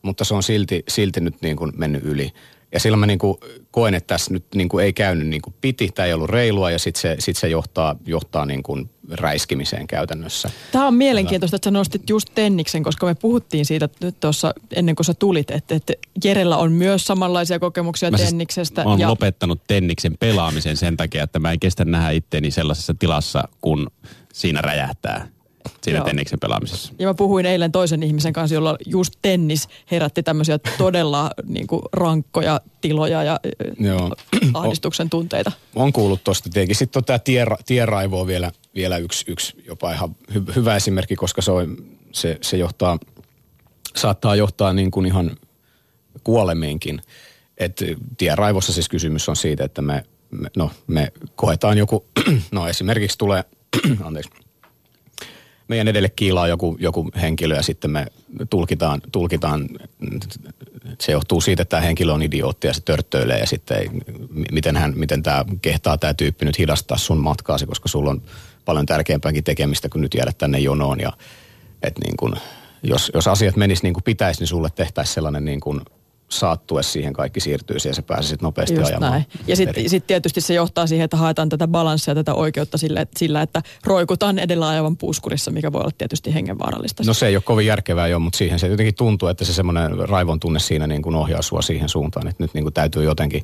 mutta 0.02 0.24
se 0.24 0.34
on 0.34 0.44
silti, 0.44 0.84
silti 0.88 1.22
nyt 1.22 1.42
niin 1.42 1.58
kuin 1.58 1.72
mennyt 1.76 2.04
yli. 2.06 2.34
Ja 2.74 2.80
silloin 2.80 3.00
mä 3.00 3.06
niin 3.06 3.20
kuin 3.20 3.38
koen, 3.72 3.94
että 3.94 4.08
tässä 4.08 4.34
nyt 4.34 4.46
niin 4.56 4.70
kuin 4.70 4.86
ei 4.86 4.94
käynyt 4.94 5.28
niin 5.28 5.42
kuin 5.42 5.54
piti, 5.62 5.90
tämä 5.96 6.06
ei 6.06 6.14
ollut 6.14 6.30
reilua 6.30 6.72
ja 6.72 6.80
sitten 6.80 7.02
se, 7.02 7.16
sit 7.20 7.38
se 7.38 7.48
johtaa, 7.48 7.96
johtaa 8.06 8.46
niin 8.46 8.64
kuin 8.64 8.90
räiskimiseen 9.12 9.88
käytännössä. 9.88 10.50
Tämä 10.72 10.88
on 10.88 10.94
mielenkiintoista, 10.94 11.56
että 11.56 11.68
sä 11.68 11.72
nostit 11.72 12.10
just 12.10 12.30
Tenniksen, 12.36 12.84
koska 12.84 13.06
me 13.06 13.16
puhuttiin 13.16 13.66
siitä 13.66 13.90
tuossa 14.20 14.54
ennen 14.76 14.96
kuin 14.96 15.06
sä 15.06 15.14
tulit, 15.14 15.52
että, 15.52 15.76
että 15.76 15.94
Jerellä 16.24 16.58
on 16.58 16.72
myös 16.72 17.06
samanlaisia 17.08 17.60
kokemuksia 17.60 18.12
mä 18.12 18.18
siis 18.18 18.30
Tenniksestä. 18.30 18.84
Mä 18.84 18.96
ja... 18.98 19.08
lopettanut 19.08 19.62
Tenniksen 19.68 20.18
pelaamisen 20.20 20.78
sen 20.78 20.98
takia, 20.98 21.24
että 21.24 21.40
mä 21.40 21.52
en 21.52 21.60
kestä 21.60 21.86
nähdä 21.86 22.10
itteeni 22.10 22.52
sellaisessa 22.52 22.94
tilassa, 23.00 23.44
kun 23.62 23.92
siinä 24.34 24.62
räjähtää 24.62 25.28
siinä 25.84 26.00
Joo. 26.00 26.06
tenniksen 26.06 26.40
pelaamisessa. 26.40 26.94
Ja 27.00 27.08
mä 27.08 27.14
puhuin 27.14 27.46
eilen 27.46 27.72
toisen 27.72 28.04
ihmisen 28.04 28.34
kanssa, 28.34 28.56
jolla 28.56 28.78
just 28.86 29.14
tennis 29.22 29.68
herätti 29.92 30.24
tämmöisiä 30.24 30.60
todella 30.78 31.32
niin 31.46 31.68
kuin, 31.68 31.82
rankkoja 31.94 32.62
tiloja 32.82 33.24
ja 33.24 33.40
Joo. 33.80 34.16
ahdistuksen 34.54 35.10
tunteita. 35.10 35.52
On 35.76 35.94
kuullut 35.94 36.24
tuosta 36.24 36.50
tietenkin. 36.50 36.76
Sitten 36.76 37.00
on 37.00 37.06
tämä 37.06 37.20
tie, 37.20 37.46
tieraivo 37.66 38.28
vielä, 38.28 38.52
vielä 38.76 38.98
yksi, 38.98 39.26
yksi 39.32 39.64
jopa 39.68 39.94
ihan 39.94 40.16
hy, 40.34 40.44
hyvä 40.56 40.76
esimerkki, 40.76 41.16
koska 41.16 41.42
se, 41.42 41.52
on, 41.52 41.78
se, 42.12 42.38
se 42.42 42.58
johtaa, 42.58 43.00
saattaa 43.96 44.36
johtaa 44.36 44.74
niin 44.74 44.92
kuin 44.92 45.06
ihan 45.06 45.38
kuolemiinkin. 46.24 47.02
Et 47.58 47.84
tieraivossa 48.18 48.74
siis 48.74 48.90
kysymys 48.90 49.30
on 49.30 49.36
siitä, 49.36 49.64
että 49.64 49.82
me, 49.82 50.04
me, 50.32 50.50
no, 50.58 50.72
me 50.88 51.12
koetaan 51.36 51.78
joku, 51.78 52.06
no 52.52 52.68
esimerkiksi 52.68 53.18
tulee, 53.18 53.44
anteeksi, 54.04 54.32
meidän 55.72 55.88
edelle 55.88 56.10
kiilaa 56.10 56.48
joku, 56.48 56.78
joku 56.80 57.12
henkilö 57.22 57.56
ja 57.56 57.62
sitten 57.62 57.92
me 57.92 58.06
tulkitaan, 58.50 59.02
tulkitaan, 59.12 59.70
se 61.00 61.12
johtuu 61.12 61.42
siitä, 61.42 61.62
että 61.62 61.70
tämä 61.70 61.82
henkilö 61.82 62.14
on 62.14 62.22
idiootti 62.22 62.68
ja 62.68 62.74
se 62.74 62.82
törttöilee 62.82 63.40
ja 63.40 63.48
sitten 63.48 63.78
ei, 63.78 63.90
miten, 64.52 64.78
hän, 64.78 64.94
miten 64.96 65.24
tämä 65.24 65.46
kehtaa 65.62 65.98
tämä 65.98 66.14
tyyppi 66.14 66.46
nyt 66.46 66.60
hidastaa 66.60 66.98
sun 66.98 67.18
matkaasi, 67.18 67.66
koska 67.66 67.90
sulla 67.90 68.10
on 68.10 68.22
paljon 68.66 68.86
tärkeämpääkin 68.86 69.44
tekemistä 69.44 69.90
kuin 69.90 70.02
nyt 70.02 70.14
jäädä 70.14 70.32
tänne 70.38 70.60
jonoon 70.60 71.00
ja 71.00 71.14
et 71.84 71.98
niin 71.98 72.18
kun, 72.18 72.36
jos, 72.84 73.12
jos 73.14 73.28
asiat 73.28 73.56
menis 73.56 73.84
niin 73.84 73.94
kuin 73.94 74.04
pitäisi, 74.04 74.42
niin 74.42 74.48
sulle 74.48 74.70
tehtäisiin 74.76 75.14
sellainen 75.14 75.46
niin 75.46 75.60
kuin 75.60 75.82
saattue 76.32 76.84
siihen 76.84 77.14
kaikki 77.14 77.40
siirtyy 77.40 77.78
ja 77.86 77.94
se 77.94 78.02
pääsee 78.02 78.30
sitten 78.30 78.46
nopeasti 78.46 78.76
Just 78.76 78.90
ajamaan. 78.90 79.12
näin. 79.12 79.26
Ja 79.48 79.56
sitten 79.56 79.90
sit 79.90 80.08
tietysti 80.08 80.42
se 80.42 80.54
johtaa 80.54 80.88
siihen, 80.88 81.06
että 81.06 81.18
haetaan 81.18 81.50
tätä 81.50 81.68
balanssia, 81.68 82.16
tätä 82.16 82.34
oikeutta 82.34 82.78
sillä, 82.78 83.06
sillä, 83.18 83.42
että 83.42 83.62
roikutaan 83.86 84.40
edellä 84.40 84.68
ajavan 84.68 84.98
puuskurissa, 84.98 85.52
mikä 85.52 85.72
voi 85.72 85.82
olla 85.82 85.92
tietysti 85.98 86.34
hengenvaarallista. 86.34 87.04
No 87.06 87.14
se 87.14 87.28
ei 87.28 87.36
ole 87.36 87.44
kovin 87.46 87.68
järkevää 87.68 88.08
jo, 88.08 88.20
mutta 88.20 88.38
siihen 88.38 88.60
se 88.60 88.68
jotenkin 88.68 88.96
tuntuu, 88.96 89.30
että 89.30 89.46
se 89.46 89.54
semmoinen 89.54 90.10
raivon 90.10 90.40
tunne 90.40 90.60
siinä 90.60 90.88
niin 90.88 91.02
kuin 91.02 91.16
ohjaa 91.16 91.42
sua 91.42 91.62
siihen 91.62 91.90
suuntaan, 91.90 92.28
että 92.28 92.44
nyt 92.44 92.54
niin 92.54 92.64
kuin 92.64 92.74
täytyy 92.74 93.04
jotenkin, 93.04 93.44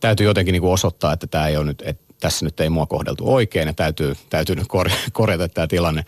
täytyy 0.00 0.26
jotenkin 0.26 0.52
niin 0.52 0.62
kuin 0.62 0.72
osoittaa, 0.72 1.12
että 1.12 1.26
tämä 1.26 1.48
ei 1.48 1.56
ole 1.56 1.66
nyt, 1.66 1.82
että 1.86 2.06
tässä 2.20 2.44
nyt 2.44 2.60
ei 2.60 2.70
mua 2.70 2.86
kohdeltu 2.86 3.34
oikein 3.34 3.66
ja 3.66 3.74
täytyy, 3.74 4.14
täytyy 4.30 4.56
nyt 4.56 4.66
korjata 5.12 5.48
tämä 5.48 5.66
tilanne 5.66 6.04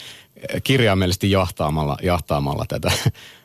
kirjaimellisesti 0.65 1.31
jahtaamalla, 1.31 1.97
jahtaamalla 2.03 2.65
tätä, 2.69 2.93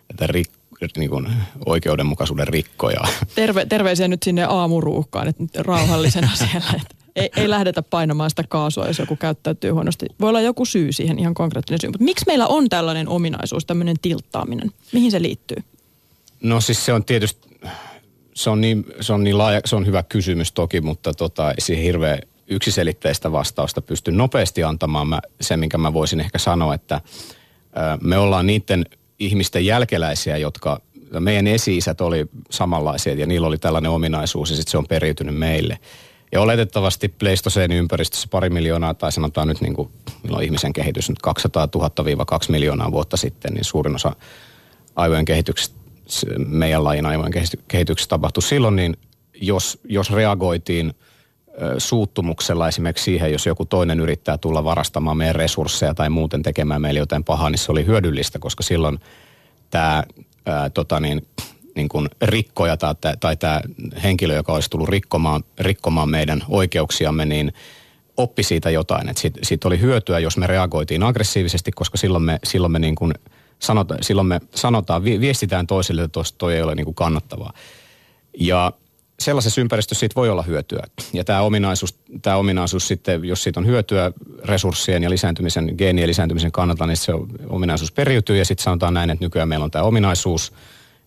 tätä 0.08 0.28
rik, 0.28 0.50
niin 0.98 1.10
kuin 1.10 1.28
oikeudenmukaisuuden 1.66 2.48
rikkoja. 2.48 3.02
Terve, 3.36 3.66
terveisiä 3.66 4.08
nyt 4.08 4.24
sinne 4.24 4.44
aamuruuhkaan, 4.44 5.28
että 5.28 5.44
nyt 5.44 5.56
rauhallisena 5.56 6.30
siellä. 6.50 6.74
Että 6.82 6.96
ei, 7.16 7.30
ei 7.36 7.50
lähdetä 7.50 7.82
painamaan 7.82 8.30
sitä 8.30 8.44
kaasua, 8.50 8.88
jos 8.88 9.00
joku 9.00 9.16
käyttäytyy 9.16 9.72
huonosti. 9.72 10.06
Voi 10.22 10.30
olla 10.30 10.42
joku 10.42 10.66
syy 10.66 10.92
siihen, 10.92 11.20
ihan 11.20 11.34
konkreettinen 11.34 11.82
syy. 11.82 11.90
Mutta 11.90 12.04
miksi 12.04 12.26
meillä 12.28 12.48
on 12.48 12.70
tällainen 12.70 13.08
ominaisuus, 13.08 13.66
tämmöinen 13.66 13.96
tilttaaminen? 14.02 14.72
Mihin 14.92 15.12
se 15.12 15.22
liittyy? 15.22 15.58
No 16.44 16.62
siis 16.62 16.86
se 16.86 16.94
on 16.94 17.04
tietysti, 17.04 17.48
se 18.34 18.50
on 18.50 18.62
niin, 18.62 18.86
se 19.02 19.14
on 19.14 19.24
niin 19.24 19.38
laaja, 19.38 19.62
se 19.66 19.76
on 19.76 19.86
hyvä 19.86 20.04
kysymys 20.04 20.52
toki, 20.52 20.82
mutta 20.82 21.14
tota, 21.14 21.54
siihen 21.60 21.84
hirveän 21.84 22.20
yksiselitteistä 22.48 23.32
vastausta 23.32 23.82
pysty 23.82 24.12
nopeasti 24.12 24.64
antamaan. 24.64 25.08
Mä, 25.08 25.22
se, 25.42 25.58
minkä 25.58 25.78
mä 25.78 25.94
voisin 25.94 26.20
ehkä 26.20 26.38
sanoa, 26.38 26.74
että 26.74 27.02
me 28.02 28.18
ollaan 28.18 28.48
niiden 28.48 28.86
ihmisten 29.20 29.66
jälkeläisiä, 29.66 30.38
jotka 30.38 30.82
meidän 31.20 31.48
esi-isät 31.48 32.02
oli 32.02 32.26
samanlaisia 32.50 33.14
ja 33.14 33.28
niillä 33.28 33.48
oli 33.48 33.58
tällainen 33.58 33.92
ominaisuus 33.92 34.50
ja 34.50 34.56
sitten 34.56 34.72
se 34.72 34.78
on 34.78 34.88
periytynyt 34.88 35.36
meille. 35.36 35.80
Ja 36.32 36.42
oletettavasti 36.42 37.10
Pleistoseen 37.10 37.72
ympäristössä 37.72 38.28
pari 38.32 38.50
miljoonaa, 38.50 38.94
tai 38.94 39.12
sanotaan 39.12 39.48
nyt 39.48 39.62
niin 39.62 39.74
kuin, 39.74 39.90
milloin 40.24 40.46
ihmisen 40.46 40.74
kehitys 40.74 41.10
nyt 41.10 41.20
200 41.22 41.68
000-2 41.78 41.80
miljoonaa 42.50 42.92
vuotta 42.92 43.18
sitten, 43.18 43.54
niin 43.54 43.64
suurin 43.64 43.96
osa 43.96 44.16
aivojen 44.96 45.26
kehityksestä, 45.26 45.76
meidän 46.38 46.84
lajin 46.84 47.06
aivojen 47.06 47.34
kehityksestä 47.68 48.10
tapahtui 48.10 48.44
silloin, 48.44 48.76
niin 48.76 48.98
jos, 49.42 49.80
jos 49.84 50.12
reagoitiin 50.12 50.94
suuttumuksella 51.78 52.68
esimerkiksi 52.68 53.04
siihen, 53.04 53.32
jos 53.32 53.46
joku 53.46 53.66
toinen 53.66 54.00
yrittää 54.00 54.38
tulla 54.38 54.64
varastamaan 54.64 55.18
meidän 55.18 55.36
resursseja 55.36 55.94
tai 55.94 56.10
muuten 56.10 56.44
tekemään 56.44 56.82
meille 56.82 57.00
jotain 57.00 57.24
pahaa, 57.24 57.50
niin 57.50 57.60
se 57.60 57.72
oli 57.72 57.86
hyödyllistä, 57.86 58.40
koska 58.40 58.64
silloin 58.64 59.00
tämä 59.70 60.04
ää, 60.46 60.70
tota 60.70 61.00
niin, 61.00 61.28
niin 61.76 61.90
kuin 61.90 62.10
rikkoja 62.22 62.78
tai, 62.78 62.96
tai 63.20 63.38
tämä 63.38 63.62
henkilö, 64.04 64.36
joka 64.36 64.54
olisi 64.54 64.70
tullut 64.70 64.90
rikkomaan, 64.90 65.44
rikkomaan 65.60 66.10
meidän 66.10 66.44
oikeuksiamme, 66.50 67.26
niin 67.26 67.54
oppi 68.18 68.44
siitä 68.44 68.70
jotain. 68.70 69.10
Että 69.10 69.22
siitä, 69.22 69.40
siitä 69.44 69.68
oli 69.68 69.80
hyötyä, 69.80 70.20
jos 70.20 70.38
me 70.38 70.48
reagoitiin 70.48 71.04
aggressiivisesti, 71.04 71.72
koska 71.72 71.98
silloin 71.98 72.24
me, 72.24 72.40
silloin 72.44 72.72
me, 72.72 72.80
niin 72.80 72.96
kuin 72.96 73.14
sanota, 73.60 73.98
silloin 74.02 74.28
me 74.28 74.42
sanotaan, 74.56 75.04
viestitään 75.04 75.68
toisille, 75.68 76.04
että 76.04 76.20
toi 76.38 76.56
ei 76.56 76.62
ole 76.62 76.76
niin 76.76 76.86
kuin 76.86 76.96
kannattavaa. 76.96 77.54
Ja 78.40 78.72
sellaisessa 79.20 79.62
ympäristössä 79.62 80.00
siitä 80.00 80.16
voi 80.16 80.30
olla 80.30 80.42
hyötyä. 80.42 80.84
Ja 81.14 81.24
tämä 81.24 81.42
ominaisuus, 81.42 81.96
tämä 82.22 82.36
ominaisuus 82.36 82.88
sitten, 82.88 83.26
jos 83.26 83.44
siitä 83.44 83.60
on 83.60 83.66
hyötyä 83.66 84.12
resurssien 84.46 85.04
ja 85.04 85.10
lisääntymisen, 85.10 85.76
geenien 85.78 86.10
lisääntymisen 86.10 86.52
kannalta, 86.52 86.88
niin 86.88 86.98
se 86.98 87.12
ominaisuus 87.50 87.92
periytyy. 87.92 88.38
Ja 88.38 88.46
sitten 88.46 88.64
sanotaan 88.64 88.94
näin, 88.94 89.10
että 89.10 89.26
nykyään 89.26 89.50
meillä 89.50 89.64
on 89.64 89.72
tämä 89.72 89.86
ominaisuus, 89.86 90.54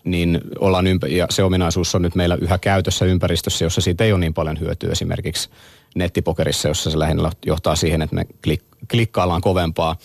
niin 0.05 0.41
ollaan 0.59 0.87
ympä- 0.87 1.07
ja 1.07 1.27
se 1.31 1.43
ominaisuus 1.43 1.95
on 1.95 2.03
nyt 2.03 2.15
meillä 2.15 2.39
yhä 2.41 2.59
käytössä 2.59 3.05
ympäristössä, 3.05 3.65
jossa 3.65 3.81
siitä 3.81 4.05
ei 4.05 4.13
ole 4.13 4.21
niin 4.21 4.35
paljon 4.35 4.61
hyötyä 4.61 4.93
esimerkiksi 4.93 5.49
nettipokerissa, 5.95 6.69
jossa 6.69 6.91
se 6.91 6.99
lähinnä 6.99 7.31
johtaa 7.47 7.77
siihen, 7.77 8.03
että 8.03 8.17
me 8.17 8.27
klik- 8.47 8.87
klikkaillaan 8.91 9.41
kovempaa 9.41 9.97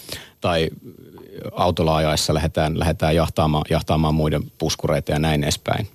tai 0.41 0.69
autolla 1.51 1.95
ajaessa 1.95 2.33
lähdetään, 2.33 2.79
lähdetään 2.79 3.15
jahtaamaan, 3.15 3.65
jahtaamaan 3.69 4.15
muiden 4.15 4.51
puskureita 4.57 5.11
ja 5.11 5.19
näin 5.19 5.43
edespäin. 5.43 5.87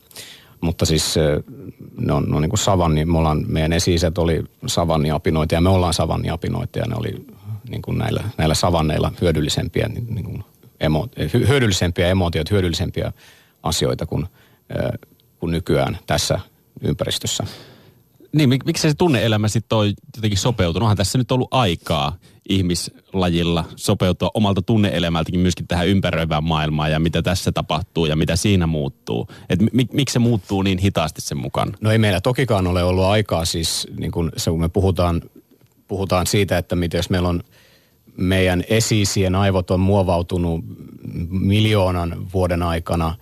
Mutta 0.61 0.87
siis 0.87 1.15
ne 2.01 2.13
on, 2.13 2.25
ne 2.29 2.37
on 2.37 2.43
niin 2.43 2.51
kuin 2.51 2.59
savanni, 2.59 3.05
me 3.05 3.19
ollaan, 3.19 3.45
meidän 3.49 3.73
esi 3.73 3.97
oli 4.19 4.45
savanniapinoita 4.67 5.55
ja 5.55 5.61
me 5.61 5.69
ollaan 5.69 5.95
savanniapinoita 5.95 6.79
ja 6.79 6.85
ne 6.87 6.95
oli 6.97 7.27
niin 7.69 7.83
kuin 7.83 7.99
näillä, 7.99 8.25
näillä 8.39 8.55
savanneilla 8.55 9.13
hyödyllisempiä, 9.21 9.89
niin, 9.89 10.07
niin 10.15 10.25
kuin 10.25 10.45
emo, 10.81 11.09
hyödyllisempiä 11.49 12.09
emootioita, 12.09 12.55
hyödyllisempiä 12.55 13.13
asioita 13.63 14.07
kuin, 14.07 14.27
kuin 15.39 15.51
nykyään 15.51 15.99
tässä 16.07 16.41
ympäristössä. 16.83 17.45
Niin, 18.33 18.49
mik, 18.49 18.65
miksi 18.65 18.89
se 18.89 18.95
tunneelämä 18.95 19.49
sitten 19.49 19.79
on 19.79 19.93
jotenkin 20.17 20.39
sopeutunut? 20.39 20.83
Onhan 20.83 20.97
tässä 20.97 21.19
nyt 21.19 21.33
ollut 21.33 21.49
aikaa 21.51 22.17
ihmislajilla 22.49 23.65
sopeutua 23.77 24.31
omalta 24.35 24.63
tunneelämältäkin 24.63 25.41
myöskin 25.41 25.69
tähän 25.69 25.89
ympäröivään 25.89 26.45
maailmaan 26.45 26.91
ja 26.91 26.99
mitä 26.99 27.23
tässä 27.23 27.53
tapahtuu 27.53 28.07
ja 28.07 28.17
mitä 28.17 28.37
siinä 28.37 28.67
muuttuu. 28.67 29.29
Et 29.49 29.61
mik, 29.73 29.93
miksi 29.93 30.13
se 30.13 30.19
muuttuu 30.19 30.63
niin 30.63 30.79
hitaasti 30.79 31.21
sen 31.21 31.39
mukaan? 31.39 31.77
No 31.81 31.91
ei 31.91 31.99
meillä 31.99 32.21
tokikaan 32.21 32.67
ole 32.67 32.85
ollut 32.85 33.05
aikaa 33.05 33.45
siis, 33.45 33.89
niin 33.99 34.13
kun, 34.13 34.33
se, 34.37 34.51
kun 34.51 34.61
me 34.61 34.69
puhutaan, 34.69 35.23
puhutaan 35.89 36.27
siitä, 36.27 36.59
että 36.59 36.77
miten 36.77 36.99
jos 36.99 37.11
meillä 37.11 37.29
on 37.29 37.43
meidän 38.17 38.65
esiisien 38.69 39.35
aivot 39.35 39.71
on 39.71 39.81
muovautunut 39.81 40.65
miljoonan 41.29 42.33
vuoden 42.35 42.63
aikana, 42.63 43.15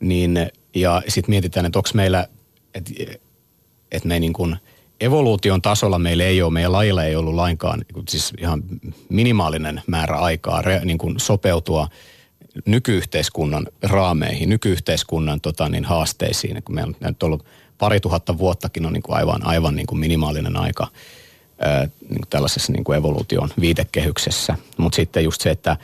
niin 0.00 0.38
ja 0.74 1.02
sitten 1.08 1.30
mietitään, 1.30 1.66
että 1.66 1.78
onko 1.78 1.88
meillä, 1.94 2.28
että 2.74 2.92
että 3.92 4.08
me 4.08 4.20
niin 4.20 4.32
kuin 4.32 4.56
evoluution 5.00 5.62
tasolla 5.62 5.98
meillä 5.98 6.24
ei 6.24 6.42
ole, 6.42 6.52
meidän 6.52 6.72
lajilla 6.72 7.04
ei 7.04 7.16
ollut 7.16 7.34
lainkaan 7.34 7.78
niin 7.78 8.04
siis 8.08 8.32
ihan 8.40 8.62
minimaalinen 9.08 9.82
määrä 9.86 10.16
aikaa 10.16 10.62
niin 10.84 10.98
kuin 10.98 11.20
sopeutua 11.20 11.88
nykyyhteiskunnan 12.66 13.66
raameihin, 13.82 14.48
nykyyhteiskunnan 14.48 15.40
tota, 15.40 15.68
niin 15.68 15.84
haasteisiin. 15.84 16.62
Kun 16.62 16.74
meillä 16.74 16.94
on 17.00 17.08
nyt 17.08 17.22
ollut 17.22 17.44
pari 17.78 18.00
tuhatta 18.00 18.38
vuottakin 18.38 18.86
on 18.86 18.92
niin 18.92 19.02
kuin 19.02 19.16
aivan, 19.16 19.46
aivan 19.46 19.76
niin 19.76 19.86
kuin 19.86 19.98
minimaalinen 19.98 20.56
aika 20.56 20.86
niin 22.08 22.20
tällaisessa 22.30 22.72
niin 22.72 22.84
kuin 22.84 22.98
evoluution 22.98 23.50
viitekehyksessä. 23.60 24.54
Mutta 24.76 24.96
sitten 24.96 25.24
just 25.24 25.40
se, 25.40 25.50
että, 25.50 25.76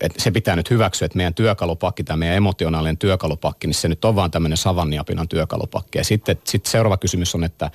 että 0.00 0.22
se 0.22 0.30
pitää 0.30 0.56
nyt 0.56 0.70
hyväksyä, 0.70 1.06
että 1.06 1.16
meidän 1.16 1.34
työkalupakki, 1.34 2.04
tämä 2.04 2.16
meidän 2.16 2.36
emotionaalinen 2.36 2.98
työkalupakki, 2.98 3.66
niin 3.66 3.74
se 3.74 3.88
nyt 3.88 4.04
on 4.04 4.16
vaan 4.16 4.30
tämmöinen 4.30 4.56
savanniapinan 4.56 5.28
työkalupakki. 5.28 5.98
Ja 5.98 6.04
sitten, 6.04 6.38
sitten 6.44 6.70
seuraava 6.70 6.96
kysymys 6.96 7.34
on, 7.34 7.44
että 7.44 7.70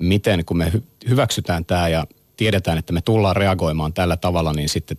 miten 0.00 0.44
kun 0.44 0.56
me 0.56 0.72
hyväksytään 1.08 1.64
tämä 1.64 1.88
ja 1.88 2.06
tiedetään, 2.36 2.78
että 2.78 2.92
me 2.92 3.00
tullaan 3.00 3.36
reagoimaan 3.36 3.92
tällä 3.92 4.16
tavalla, 4.16 4.52
niin 4.52 4.68
sitten 4.68 4.96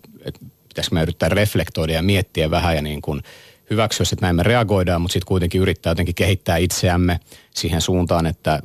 pitäisikö 0.68 0.94
me 0.94 1.02
yrittää 1.02 1.28
reflektoida 1.28 1.92
ja 1.92 2.02
miettiä 2.02 2.50
vähän 2.50 2.76
ja 2.76 2.82
niin 2.82 3.02
kuin 3.02 3.22
hyväksyä, 3.70 4.04
että 4.12 4.26
näin 4.26 4.36
me 4.36 4.42
reagoidaan, 4.42 5.02
mutta 5.02 5.12
sitten 5.12 5.28
kuitenkin 5.28 5.60
yrittää 5.60 5.90
jotenkin 5.90 6.14
kehittää 6.14 6.56
itseämme 6.56 7.20
siihen 7.54 7.80
suuntaan, 7.80 8.26
että 8.26 8.60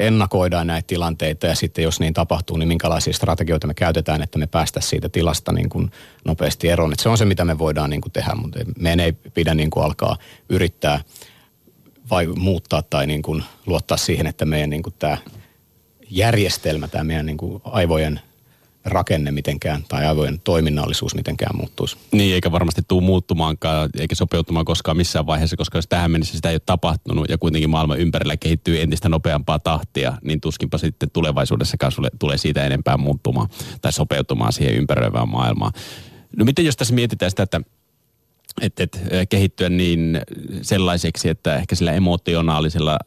ennakoidaan 0.00 0.66
näitä 0.66 0.86
tilanteita 0.86 1.46
ja 1.46 1.54
sitten 1.54 1.84
jos 1.84 2.00
niin 2.00 2.14
tapahtuu, 2.14 2.56
niin 2.56 2.68
minkälaisia 2.68 3.12
strategioita 3.12 3.66
me 3.66 3.74
käytetään, 3.74 4.22
että 4.22 4.38
me 4.38 4.46
päästä 4.46 4.80
siitä 4.80 5.08
tilasta 5.08 5.52
niin 5.52 5.68
kuin 5.68 5.90
nopeasti 6.24 6.68
eroon. 6.68 6.92
Että 6.92 7.02
se 7.02 7.08
on 7.08 7.18
se, 7.18 7.24
mitä 7.24 7.44
me 7.44 7.58
voidaan 7.58 7.90
niin 7.90 8.00
kuin 8.00 8.12
tehdä, 8.12 8.34
mutta 8.34 8.58
meidän 8.78 9.00
ei 9.00 9.12
pidä 9.12 9.54
niin 9.54 9.70
kuin 9.70 9.84
alkaa 9.84 10.16
yrittää 10.48 11.00
vai 12.10 12.26
muuttaa 12.26 12.82
tai 12.82 13.06
niin 13.06 13.22
kuin 13.22 13.44
luottaa 13.66 13.96
siihen, 13.96 14.26
että 14.26 14.44
meidän 14.44 14.70
niin 14.70 14.82
kuin 14.82 14.94
tämä 14.98 15.18
järjestelmä, 16.10 16.88
tämä 16.88 17.04
meidän 17.04 17.26
niin 17.26 17.36
kuin 17.36 17.62
aivojen 17.64 18.20
rakenne 18.84 19.30
mitenkään 19.30 19.84
tai 19.88 20.06
aivojen 20.06 20.40
toiminnallisuus 20.44 21.14
mitenkään 21.14 21.56
muuttuisi. 21.56 21.96
Niin, 22.12 22.34
eikä 22.34 22.52
varmasti 22.52 22.82
tule 22.88 23.02
muuttumaankaan, 23.02 23.90
eikä 23.98 24.14
sopeutumaan 24.14 24.64
koskaan 24.64 24.96
missään 24.96 25.26
vaiheessa, 25.26 25.56
koska 25.56 25.78
jos 25.78 25.86
tähän 25.86 26.10
mennessä 26.10 26.34
sitä 26.34 26.48
ei 26.48 26.54
ole 26.54 26.62
tapahtunut 26.66 27.28
ja 27.28 27.38
kuitenkin 27.38 27.70
maailman 27.70 28.00
ympärillä 28.00 28.36
kehittyy 28.36 28.80
entistä 28.80 29.08
nopeampaa 29.08 29.58
tahtia, 29.58 30.12
niin 30.22 30.40
tuskinpa 30.40 30.78
sitten 30.78 31.10
tulevaisuudessakaan 31.10 31.92
sulle 31.92 32.08
tulee 32.18 32.38
siitä 32.38 32.66
enempää 32.66 32.96
muuttumaan 32.96 33.48
tai 33.80 33.92
sopeutumaan 33.92 34.52
siihen 34.52 34.74
ympäröivään 34.74 35.28
maailmaan. 35.28 35.72
No 36.36 36.44
miten 36.44 36.64
jos 36.64 36.76
tässä 36.76 36.94
mietitään 36.94 37.30
sitä, 37.30 37.42
että 37.42 37.60
että 38.60 38.82
et, 38.82 38.98
kehittyä 39.28 39.68
niin 39.68 40.20
sellaiseksi, 40.62 41.28
että 41.28 41.56
ehkä 41.56 41.74
sillä 41.74 41.92
emotionaalisella, 41.92 42.98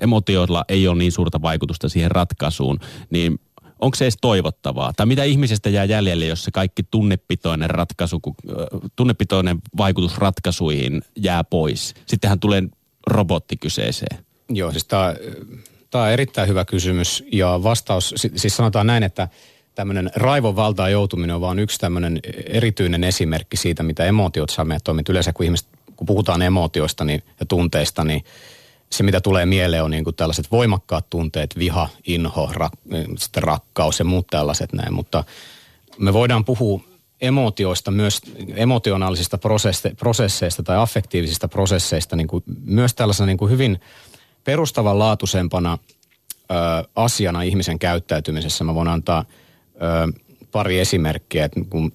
emotioilla 0.00 0.64
ei 0.68 0.88
ole 0.88 0.98
niin 0.98 1.12
suurta 1.12 1.42
vaikutusta 1.42 1.88
siihen 1.88 2.10
ratkaisuun, 2.10 2.78
niin 3.10 3.40
onko 3.82 3.94
se 3.94 4.04
edes 4.04 4.16
toivottavaa? 4.20 4.92
Tai 4.96 5.06
mitä 5.06 5.24
ihmisestä 5.24 5.70
jää 5.70 5.84
jäljelle, 5.84 6.26
jos 6.26 6.44
se 6.44 6.50
kaikki 6.50 6.82
tunnepitoinen 6.90 7.70
ratkaisu, 7.70 8.20
tunnepitoinen 8.96 9.58
vaikutus 9.76 10.18
ratkaisuihin 10.18 11.02
jää 11.16 11.44
pois? 11.44 11.94
Sittenhän 12.06 12.40
tulee 12.40 12.62
robotti 13.06 13.56
kyseeseen. 13.56 14.24
Joo, 14.48 14.70
siis 14.70 14.84
tämä 14.84 15.14
on 15.94 16.10
erittäin 16.10 16.48
hyvä 16.48 16.64
kysymys 16.64 17.24
ja 17.32 17.60
vastaus, 17.62 18.14
siis 18.16 18.56
sanotaan 18.56 18.86
näin, 18.86 19.02
että 19.02 19.28
tämmöinen 19.74 20.10
raivon 20.14 20.56
valtaan 20.56 20.92
joutuminen 20.92 21.36
on 21.36 21.40
vaan 21.40 21.58
yksi 21.58 21.78
tämmöinen 21.78 22.20
erityinen 22.46 23.04
esimerkki 23.04 23.56
siitä, 23.56 23.82
mitä 23.82 24.04
emotiot 24.04 24.50
saa 24.50 24.64
meidät 24.64 24.84
toimia. 24.84 25.04
Yleensä 25.08 25.32
kun 25.32 25.44
ihmiset, 25.44 25.68
kun 25.96 26.06
puhutaan 26.06 26.42
emotioista 26.42 27.04
niin, 27.04 27.22
ja 27.40 27.46
tunteista, 27.46 28.04
niin 28.04 28.24
se, 28.92 29.02
mitä 29.02 29.20
tulee 29.20 29.46
mieleen, 29.46 29.84
on 29.84 29.90
niin 29.90 30.04
kuin 30.04 30.16
tällaiset 30.16 30.50
voimakkaat 30.50 31.10
tunteet, 31.10 31.58
viha, 31.58 31.88
inho, 32.06 32.50
rak, 32.52 32.72
sitten 33.18 33.42
rakkaus 33.42 33.98
ja 33.98 34.04
muut 34.04 34.26
tällaiset 34.26 34.72
näin. 34.72 34.94
Mutta 34.94 35.24
me 35.98 36.12
voidaan 36.12 36.44
puhua 36.44 36.80
emotioista, 37.20 37.90
myös 37.90 38.20
emotionaalisista 38.54 39.38
prosesseista 39.98 40.62
tai 40.62 40.76
affektiivisista 40.76 41.48
prosesseista 41.48 42.16
niin 42.16 42.28
kuin, 42.28 42.44
myös 42.64 42.94
tällaisena 42.94 43.26
niin 43.26 43.38
kuin 43.38 43.50
hyvin 43.50 43.80
perustavanlaatuisempana 44.44 45.78
ö, 46.50 46.54
asiana 46.96 47.42
ihmisen 47.42 47.78
käyttäytymisessä. 47.78 48.64
Mä 48.64 48.74
voin 48.74 48.88
antaa 48.88 49.24
ö, 49.74 50.20
pari 50.52 50.80
esimerkkiä, 50.80 51.44
että 51.44 51.60
kun 51.70 51.92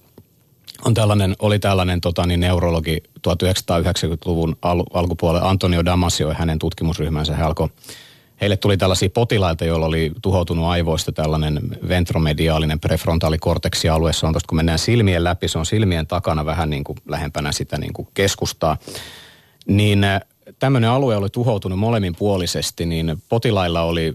on 0.84 0.94
tällainen, 0.94 1.36
oli 1.38 1.58
tällainen 1.58 2.00
tota, 2.00 2.26
niin 2.26 2.40
neurologi 2.40 3.02
1990-luvun 3.28 4.56
al, 4.62 4.84
alkupuolella 4.94 5.48
Antonio 5.48 5.84
Damasio 5.84 6.28
ja 6.28 6.34
hänen 6.34 6.58
tutkimusryhmänsä. 6.58 7.36
He 7.36 7.42
alkoi 7.42 7.68
Heille 8.40 8.56
tuli 8.56 8.76
tällaisia 8.76 9.10
potilaita, 9.10 9.64
joilla 9.64 9.86
oli 9.86 10.12
tuhoutunut 10.22 10.66
aivoista 10.66 11.12
tällainen 11.12 11.60
ventromediaalinen 11.88 12.80
prefrontaalikorteksi-alue. 12.80 14.12
Se 14.12 14.26
on 14.26 14.32
tuosta, 14.32 14.48
kun 14.48 14.56
mennään 14.56 14.78
silmien 14.78 15.24
läpi, 15.24 15.48
se 15.48 15.58
on 15.58 15.66
silmien 15.66 16.06
takana 16.06 16.46
vähän 16.46 16.70
niin 16.70 16.84
kuin 16.84 16.98
lähempänä 17.08 17.52
sitä 17.52 17.78
niin 17.78 17.92
kuin 17.92 18.08
keskustaa. 18.14 18.76
Niin 19.66 20.06
tämmöinen 20.58 20.90
alue 20.90 21.16
oli 21.16 21.30
tuhoutunut 21.30 21.78
molemminpuolisesti, 21.78 22.86
niin 22.86 23.22
potilailla 23.28 23.82
oli, 23.82 24.14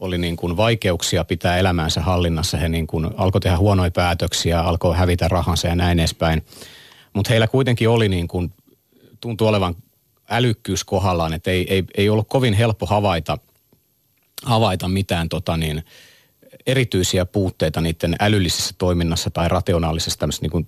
oli 0.00 0.18
niin 0.18 0.36
kuin 0.36 0.56
vaikeuksia 0.56 1.24
pitää 1.24 1.58
elämänsä 1.58 2.00
hallinnassa. 2.00 2.56
He 2.56 2.68
niin 2.68 2.86
kuin 2.86 3.10
alkoi 3.16 3.40
tehdä 3.40 3.58
huonoja 3.58 3.90
päätöksiä, 3.90 4.60
alkoi 4.60 4.96
hävitä 4.96 5.28
rahansa 5.28 5.68
ja 5.68 5.74
näin 5.74 6.00
edespäin. 6.00 6.44
Mutta 7.12 7.28
heillä 7.28 7.46
kuitenkin 7.46 7.88
oli 7.88 8.08
niin 8.08 8.28
kuin, 8.28 8.52
tuntui 9.20 9.48
olevan 9.48 9.74
älykkyys 10.30 10.84
kohdallaan, 10.84 11.32
että 11.32 11.50
ei, 11.50 11.74
ei, 11.74 11.84
ei 11.96 12.08
ollut 12.08 12.28
kovin 12.28 12.54
helppo 12.54 12.86
havaita– 12.86 13.38
havaita 14.44 14.88
mitään 14.88 15.28
tota 15.28 15.56
niin, 15.56 15.84
erityisiä 16.66 17.26
puutteita 17.26 17.80
niiden 17.80 18.16
älyllisessä 18.20 18.74
toiminnassa 18.78 19.30
tai 19.30 19.48
rationaalisessa 19.48 20.28
niin 20.40 20.50
kuin 20.50 20.66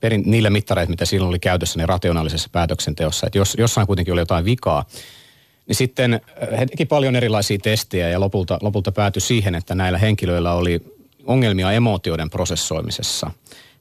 perin, 0.00 0.22
niillä 0.26 0.50
mittareilla, 0.50 0.90
mitä 0.90 1.04
silloin 1.04 1.28
oli 1.28 1.38
käytössä, 1.38 1.78
niin 1.78 1.88
rationaalisessa 1.88 2.48
päätöksenteossa. 2.52 3.26
Että 3.26 3.38
jos 3.38 3.56
jossain 3.58 3.86
kuitenkin 3.86 4.12
oli 4.12 4.20
jotain 4.20 4.44
vikaa, 4.44 4.84
niin 5.68 5.76
sitten 5.76 6.14
äh, 6.14 6.58
he 6.58 6.66
teki 6.66 6.84
paljon 6.84 7.16
erilaisia 7.16 7.58
testejä 7.62 8.08
ja 8.08 8.20
lopulta, 8.20 8.58
lopulta 8.62 8.92
päätyi 8.92 9.20
siihen, 9.20 9.54
että 9.54 9.74
näillä 9.74 9.98
henkilöillä 9.98 10.52
oli 10.52 10.80
ongelmia 11.24 11.72
emootioiden 11.72 12.30
prosessoimisessa. 12.30 13.30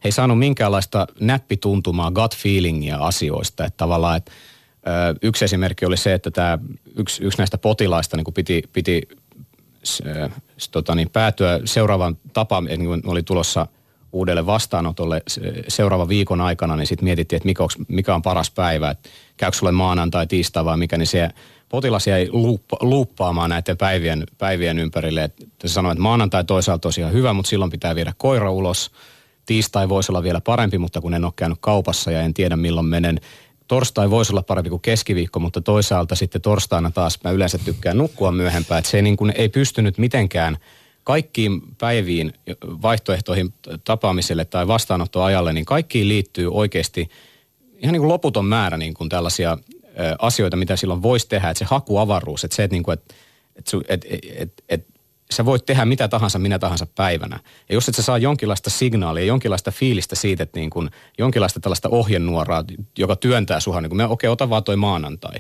He 0.04 0.08
ei 0.08 0.12
saanut 0.12 0.40
minkäänlaista 0.40 1.08
näppituntumaa, 1.20 2.12
gut 2.12 2.38
feelingia 2.38 2.98
asioista. 2.98 3.66
Että 3.66 3.78
tavallaan, 3.78 4.18
että 4.18 4.32
äh, 4.88 5.16
yksi 5.22 5.46
esimerkki 5.46 5.86
oli 5.86 5.98
se, 5.98 6.14
että 6.14 6.32
tämä 6.32 6.60
yksi, 6.98 7.24
yksi 7.24 7.38
näistä 7.38 7.58
potilaista 7.58 8.18
niin 8.18 8.34
piti, 8.34 8.64
piti 8.74 9.02
tota 10.72 10.96
niin, 10.96 11.10
päätyä 11.10 11.60
seuraavan 11.66 12.18
tapaan, 12.34 12.66
niin 12.66 13.08
oli 13.08 13.24
tulossa 13.24 13.68
uudelle 14.12 14.46
vastaanotolle 14.46 15.22
seuraavan 15.68 16.10
viikon 16.10 16.42
aikana, 16.42 16.76
niin 16.76 16.88
sitten 16.88 17.04
mietittiin, 17.06 17.38
että 17.38 17.48
mikä, 17.48 17.64
mikä 17.88 18.16
on 18.16 18.22
paras 18.22 18.52
päivä, 18.52 18.90
että 18.90 19.10
käykö 19.38 19.58
sulle 19.58 19.72
maanantai, 19.72 20.28
tiistai 20.28 20.66
vai 20.66 20.78
mikä, 20.78 20.98
niin 20.98 21.08
se 21.08 21.30
potilas 21.72 22.08
jäi 22.08 22.28
luuppa, 22.32 22.78
luuppaamaan 22.82 23.50
näiden 23.50 23.78
päivien, 23.78 24.24
päivien 24.38 24.80
ympärille. 24.80 25.24
Että 25.24 25.68
sanoi, 25.68 25.92
että 25.92 26.02
maanantai 26.02 26.44
toisaalta 26.44 26.82
tosiaan 26.82 27.14
hyvä, 27.14 27.34
mutta 27.34 27.50
silloin 27.50 27.72
pitää 27.72 27.96
viedä 27.96 28.14
koira 28.18 28.52
ulos. 28.52 28.92
Tiistai 29.46 29.90
voisi 29.90 30.12
olla 30.12 30.24
vielä 30.24 30.42
parempi, 30.42 30.78
mutta 30.78 31.02
kun 31.02 31.14
en 31.14 31.26
ole 31.26 31.34
käynyt 31.36 31.58
kaupassa 31.62 32.12
ja 32.12 32.22
en 32.22 32.34
tiedä 32.34 32.56
milloin 32.56 32.86
menen 32.86 33.22
torstai 33.68 34.10
voisi 34.10 34.34
olla 34.34 34.42
parempi 34.42 34.70
kuin 34.70 34.82
keskiviikko, 34.82 35.40
mutta 35.40 35.62
toisaalta 35.62 36.16
sitten 36.16 36.42
torstaina 36.42 36.92
taas 36.92 37.20
mä 37.24 37.32
yleensä 37.32 37.58
tykkään 37.58 37.98
nukkua 37.98 38.32
myöhempään. 38.32 38.80
Että 38.80 38.92
se 38.92 38.98
ei, 38.98 39.02
niin 39.02 39.18
kuin, 39.18 39.34
ei 39.36 39.50
pystynyt 39.50 39.98
mitenkään 39.98 40.58
kaikkiin 41.04 41.62
päiviin, 41.78 42.34
vaihtoehtoihin 42.62 43.54
tapaamiselle 43.84 44.46
tai 44.46 44.68
vastaanottoajalle, 44.68 45.54
niin 45.54 45.66
kaikkiin 45.66 46.08
liittyy 46.08 46.54
oikeasti 46.54 47.10
ihan 47.78 47.94
niin 47.94 48.02
kuin 48.02 48.10
loputon 48.10 48.46
määrä 48.46 48.78
niin 48.78 48.94
kuin 48.94 49.10
tällaisia 49.10 49.58
asioita, 50.20 50.58
mitä 50.58 50.76
silloin 50.76 51.02
voisi 51.02 51.28
tehdä. 51.28 51.50
Että 51.50 51.60
se 51.60 51.66
hakuavaruus, 51.66 52.44
että 52.44 52.56
se, 52.56 52.64
että, 52.64 52.76
niin 52.76 52.84
kuin, 52.84 52.94
että, 52.94 53.14
että, 53.88 54.08
että, 54.10 54.28
että, 54.36 54.64
että 54.70 54.92
sä 55.32 55.46
voit 55.46 55.66
tehdä 55.66 55.86
mitä 55.86 56.08
tahansa 56.08 56.40
minä 56.40 56.60
tahansa 56.60 56.88
päivänä. 56.96 57.40
Ja 57.70 57.76
jos 57.76 57.90
et 57.90 57.96
sä 57.96 58.02
saa 58.02 58.18
jonkinlaista 58.18 58.70
signaalia, 58.70 59.26
jonkinlaista 59.26 59.72
fiilistä 59.72 60.16
siitä, 60.16 60.44
että 60.44 60.60
niin 60.60 60.70
kun, 60.70 60.90
jonkinlaista 61.18 61.60
tällaista 61.60 61.90
ohjenuoraa, 61.90 62.64
joka 62.98 63.16
työntää 63.16 63.60
suha, 63.60 63.82
niin 63.82 63.90
kuin 63.90 64.02
okei, 64.02 64.12
okay, 64.12 64.30
ota 64.30 64.50
vaan 64.50 64.64
toi 64.64 64.76
maanantai. 64.76 65.40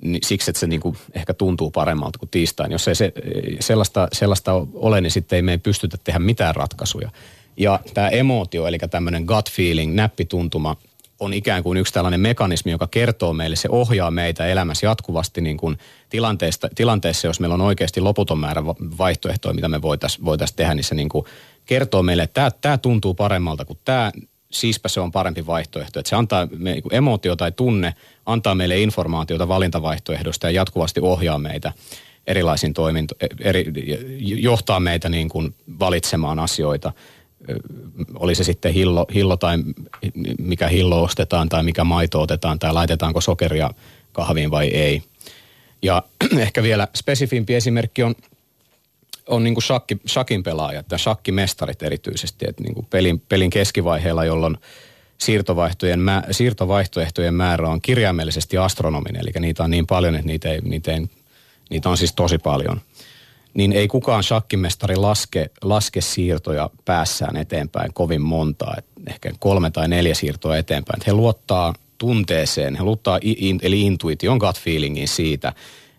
Niin 0.00 0.22
siksi, 0.24 0.50
että 0.50 0.60
se 0.60 0.66
niin 0.66 0.80
kuin 0.80 0.96
ehkä 1.12 1.34
tuntuu 1.34 1.70
paremmalta 1.70 2.18
kuin 2.18 2.28
tiistain. 2.28 2.72
Jos 2.72 2.88
ei 2.88 2.94
se, 2.94 3.12
sellaista, 3.60 4.08
sellaista 4.12 4.52
ole, 4.74 5.00
niin 5.00 5.10
sitten 5.10 5.36
ei 5.36 5.42
me 5.42 5.52
ei 5.52 5.58
pystytä 5.58 5.96
tehdä 6.04 6.18
mitään 6.18 6.54
ratkaisuja. 6.54 7.10
Ja 7.56 7.80
tämä 7.94 8.08
emootio, 8.08 8.66
eli 8.66 8.78
tämmöinen 8.90 9.24
gut 9.24 9.50
feeling, 9.50 9.94
näppituntuma, 9.94 10.76
on 11.20 11.34
ikään 11.34 11.62
kuin 11.62 11.78
yksi 11.78 11.92
tällainen 11.92 12.20
mekanismi, 12.20 12.72
joka 12.72 12.86
kertoo 12.86 13.32
meille, 13.32 13.56
se 13.56 13.68
ohjaa 13.70 14.10
meitä 14.10 14.46
elämässä 14.46 14.86
jatkuvasti 14.86 15.40
niin 15.40 15.56
kuin 15.56 15.78
tilanteesta, 16.10 16.68
tilanteessa, 16.74 17.26
jos 17.26 17.40
meillä 17.40 17.54
on 17.54 17.60
oikeasti 17.60 18.00
loputon 18.00 18.38
määrä 18.38 18.64
vaihtoehtoja, 18.98 19.54
mitä 19.54 19.68
me 19.68 19.82
voitaisiin 19.82 20.24
voitais 20.24 20.52
tehdä, 20.52 20.74
niin 20.74 20.84
se 20.84 20.94
niin 20.94 21.08
kuin 21.08 21.24
kertoo 21.66 22.02
meille, 22.02 22.22
että 22.22 22.34
tämä, 22.34 22.50
tämä 22.60 22.78
tuntuu 22.78 23.14
paremmalta 23.14 23.64
kuin 23.64 23.78
tämä, 23.84 24.12
siispä 24.52 24.88
se 24.88 25.00
on 25.00 25.12
parempi 25.12 25.46
vaihtoehto. 25.46 26.00
Että 26.00 26.10
se 26.10 26.16
antaa 26.16 26.48
me, 26.58 26.72
niin 26.72 26.82
emotio 26.90 27.36
tai 27.36 27.52
tunne, 27.52 27.94
antaa 28.26 28.54
meille 28.54 28.78
informaatiota 28.78 29.48
valintavaihtoehdosta 29.48 30.46
ja 30.46 30.50
jatkuvasti 30.50 31.00
ohjaa 31.00 31.38
meitä 31.38 31.72
erilaisiin 32.26 32.74
toimintoihin, 32.74 33.28
eri, 33.40 33.72
johtaa 34.18 34.80
meitä 34.80 35.08
niin 35.08 35.28
kuin 35.28 35.54
valitsemaan 35.78 36.38
asioita 36.38 36.92
oli 38.14 38.34
se 38.34 38.44
sitten 38.44 38.74
hillo, 38.74 39.06
hillo 39.14 39.36
tai 39.36 39.58
mikä 40.38 40.68
hillo 40.68 41.02
ostetaan 41.02 41.48
tai 41.48 41.62
mikä 41.62 41.84
maito 41.84 42.20
otetaan 42.20 42.58
tai 42.58 42.72
laitetaanko 42.72 43.20
sokeria 43.20 43.70
kahviin 44.12 44.50
vai 44.50 44.68
ei. 44.68 45.02
Ja 45.82 46.02
ehkä 46.38 46.62
vielä 46.62 46.88
spesifimpi 46.94 47.54
esimerkki 47.54 48.02
on, 48.02 48.14
on 49.26 49.44
niin 49.44 49.54
kuin 49.54 49.62
shakki, 49.62 49.96
shakin 50.06 50.42
pelaajat 50.42 50.86
ja 50.90 50.98
shakkimestarit 50.98 51.82
erityisesti. 51.82 52.46
Että 52.48 52.62
niin 52.62 52.74
kuin 52.74 52.86
pelin, 52.90 53.20
pelin 53.20 53.50
keskivaiheella, 53.50 54.24
jolloin 54.24 54.56
siirtovaihtoehtojen, 55.18 56.00
siirtovaihtoehtojen 56.30 57.34
määrä 57.34 57.68
on 57.68 57.80
kirjaimellisesti 57.80 58.58
astronominen. 58.58 59.20
Eli 59.20 59.30
niitä 59.40 59.64
on 59.64 59.70
niin 59.70 59.86
paljon, 59.86 60.14
että 60.14 60.26
niitä, 60.26 60.50
ei, 60.50 60.60
niitä, 60.60 60.92
ei, 60.92 61.06
niitä 61.70 61.88
on 61.88 61.96
siis 61.96 62.12
tosi 62.12 62.38
paljon– 62.38 62.80
niin 63.54 63.72
ei 63.72 63.88
kukaan 63.88 64.22
shakkimestari 64.22 64.96
laske, 64.96 65.50
laske 65.62 66.00
siirtoja 66.00 66.70
päässään 66.84 67.36
eteenpäin 67.36 67.94
kovin 67.94 68.22
montaa, 68.22 68.74
et 68.78 68.86
ehkä 69.06 69.32
kolme 69.38 69.70
tai 69.70 69.88
neljä 69.88 70.14
siirtoa 70.14 70.56
eteenpäin. 70.56 71.00
Et 71.00 71.06
he 71.06 71.12
luottaa 71.12 71.74
tunteeseen, 71.98 72.76
he 72.76 72.82
luottaa 72.82 73.18
in, 73.22 73.60
eli 73.62 73.82
intuition 73.82 74.38
gut 74.38 74.60
feelingin 74.60 75.08
siitä, 75.08 75.52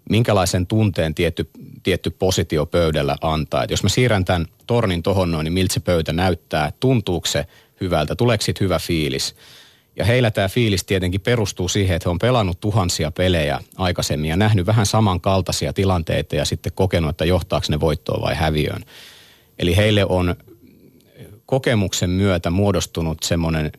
minkälaisen 0.10 0.68
tunteen 0.68 1.16
tietty, 1.16 1.50
tietty 1.84 2.10
positio 2.10 2.66
pöydällä 2.66 3.16
antaa. 3.22 3.64
Et 3.64 3.72
jos 3.72 3.84
mä 3.84 3.90
siirrän 3.90 4.26
tämän 4.26 4.46
tornin 4.68 5.04
tohon 5.04 5.32
noin, 5.32 5.44
niin 5.44 5.54
miltä 5.54 5.74
se 5.74 5.80
pöytä 5.80 6.14
näyttää, 6.14 6.72
tuntuuko 6.80 7.28
se 7.28 7.46
hyvältä, 7.82 8.16
tuleeko 8.16 8.44
hyvä 8.60 8.80
fiilis– 8.80 9.36
ja 9.96 10.06
heillä 10.06 10.32
tämä 10.32 10.50
fiilis 10.50 10.84
tietenkin 10.84 11.22
perustuu 11.22 11.68
siihen, 11.68 11.96
että 11.96 12.10
he 12.10 12.12
on 12.12 12.20
pelannut 12.20 12.60
tuhansia 12.60 13.12
pelejä 13.12 13.60
aikaisemmin 13.78 14.30
ja 14.30 14.38
nähnyt 14.38 14.66
vähän 14.66 14.86
samankaltaisia 14.86 15.74
tilanteita 15.74 16.36
ja 16.36 16.46
sitten 16.46 16.72
kokenut, 16.76 17.10
että 17.10 17.26
johtaako 17.26 17.66
ne 17.70 17.80
voittoon 17.80 18.22
vai 18.22 18.36
häviöön. 18.36 18.86
Eli 19.60 19.78
heille 19.78 20.06
on 20.06 20.36
kokemuksen 21.46 22.10
myötä 22.10 22.50
muodostunut 22.50 23.24
semmoinen 23.24 23.72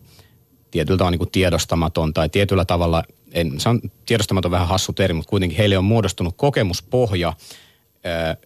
tietyllä 0.70 0.98
tavalla 0.98 1.16
niin 1.16 1.30
tiedostamaton 1.32 2.14
tai 2.14 2.28
tietyllä 2.28 2.64
tavalla, 2.64 3.04
en 3.32 3.60
sano 3.60 3.80
tiedostamaton 4.06 4.50
vähän 4.50 4.68
hassu 4.68 4.92
termi, 4.92 5.16
mutta 5.16 5.30
kuitenkin 5.30 5.58
heille 5.58 5.78
on 5.78 5.84
muodostunut 5.84 6.34
kokemuspohja 6.36 7.32
ää, 8.04 8.36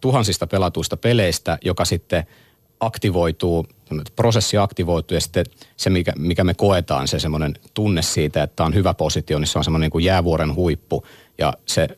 tuhansista 0.00 0.46
pelatuista 0.46 0.96
peleistä, 0.96 1.58
joka 1.62 1.84
sitten– 1.84 2.26
aktivoituu, 2.80 3.66
prosessi 4.16 4.58
aktivoituu 4.58 5.14
ja 5.14 5.20
sitten 5.20 5.44
se, 5.76 5.90
mikä, 5.90 6.12
mikä 6.18 6.44
me 6.44 6.54
koetaan, 6.54 7.08
se 7.08 7.18
semmoinen 7.18 7.54
tunne 7.74 8.02
siitä, 8.02 8.42
että 8.42 8.64
on 8.64 8.74
hyvä 8.74 8.94
positio, 8.94 9.38
niin 9.38 9.48
se 9.48 9.58
on 9.58 9.64
semmoinen 9.64 9.84
niin 9.84 9.90
kuin 9.90 10.04
jäävuoren 10.04 10.54
huippu 10.54 11.04
ja 11.38 11.52
se 11.66 11.88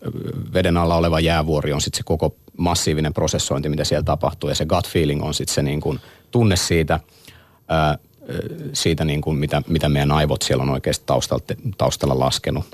veden 0.52 0.76
alla 0.76 0.96
oleva 0.96 1.20
jäävuori 1.20 1.72
on 1.72 1.80
sitten 1.80 1.98
se 1.98 2.02
koko 2.02 2.34
massiivinen 2.56 3.14
prosessointi, 3.14 3.68
mitä 3.68 3.84
siellä 3.84 4.02
tapahtuu 4.02 4.48
ja 4.48 4.54
se 4.54 4.66
gut 4.66 4.88
feeling 4.88 5.24
on 5.24 5.34
sitten 5.34 5.54
se 5.54 5.62
niin 5.62 5.80
kuin 5.80 6.00
tunne 6.30 6.56
siitä, 6.56 7.00
ää, 7.68 7.98
siitä 8.72 9.04
niin 9.04 9.20
kuin 9.20 9.38
mitä, 9.38 9.62
mitä 9.68 9.88
meidän 9.88 10.12
aivot 10.12 10.42
siellä 10.42 10.62
on 10.62 10.70
oikeasti 10.70 11.06
taustalla, 11.06 11.44
taustalla 11.78 12.18
laskenut. 12.18 12.64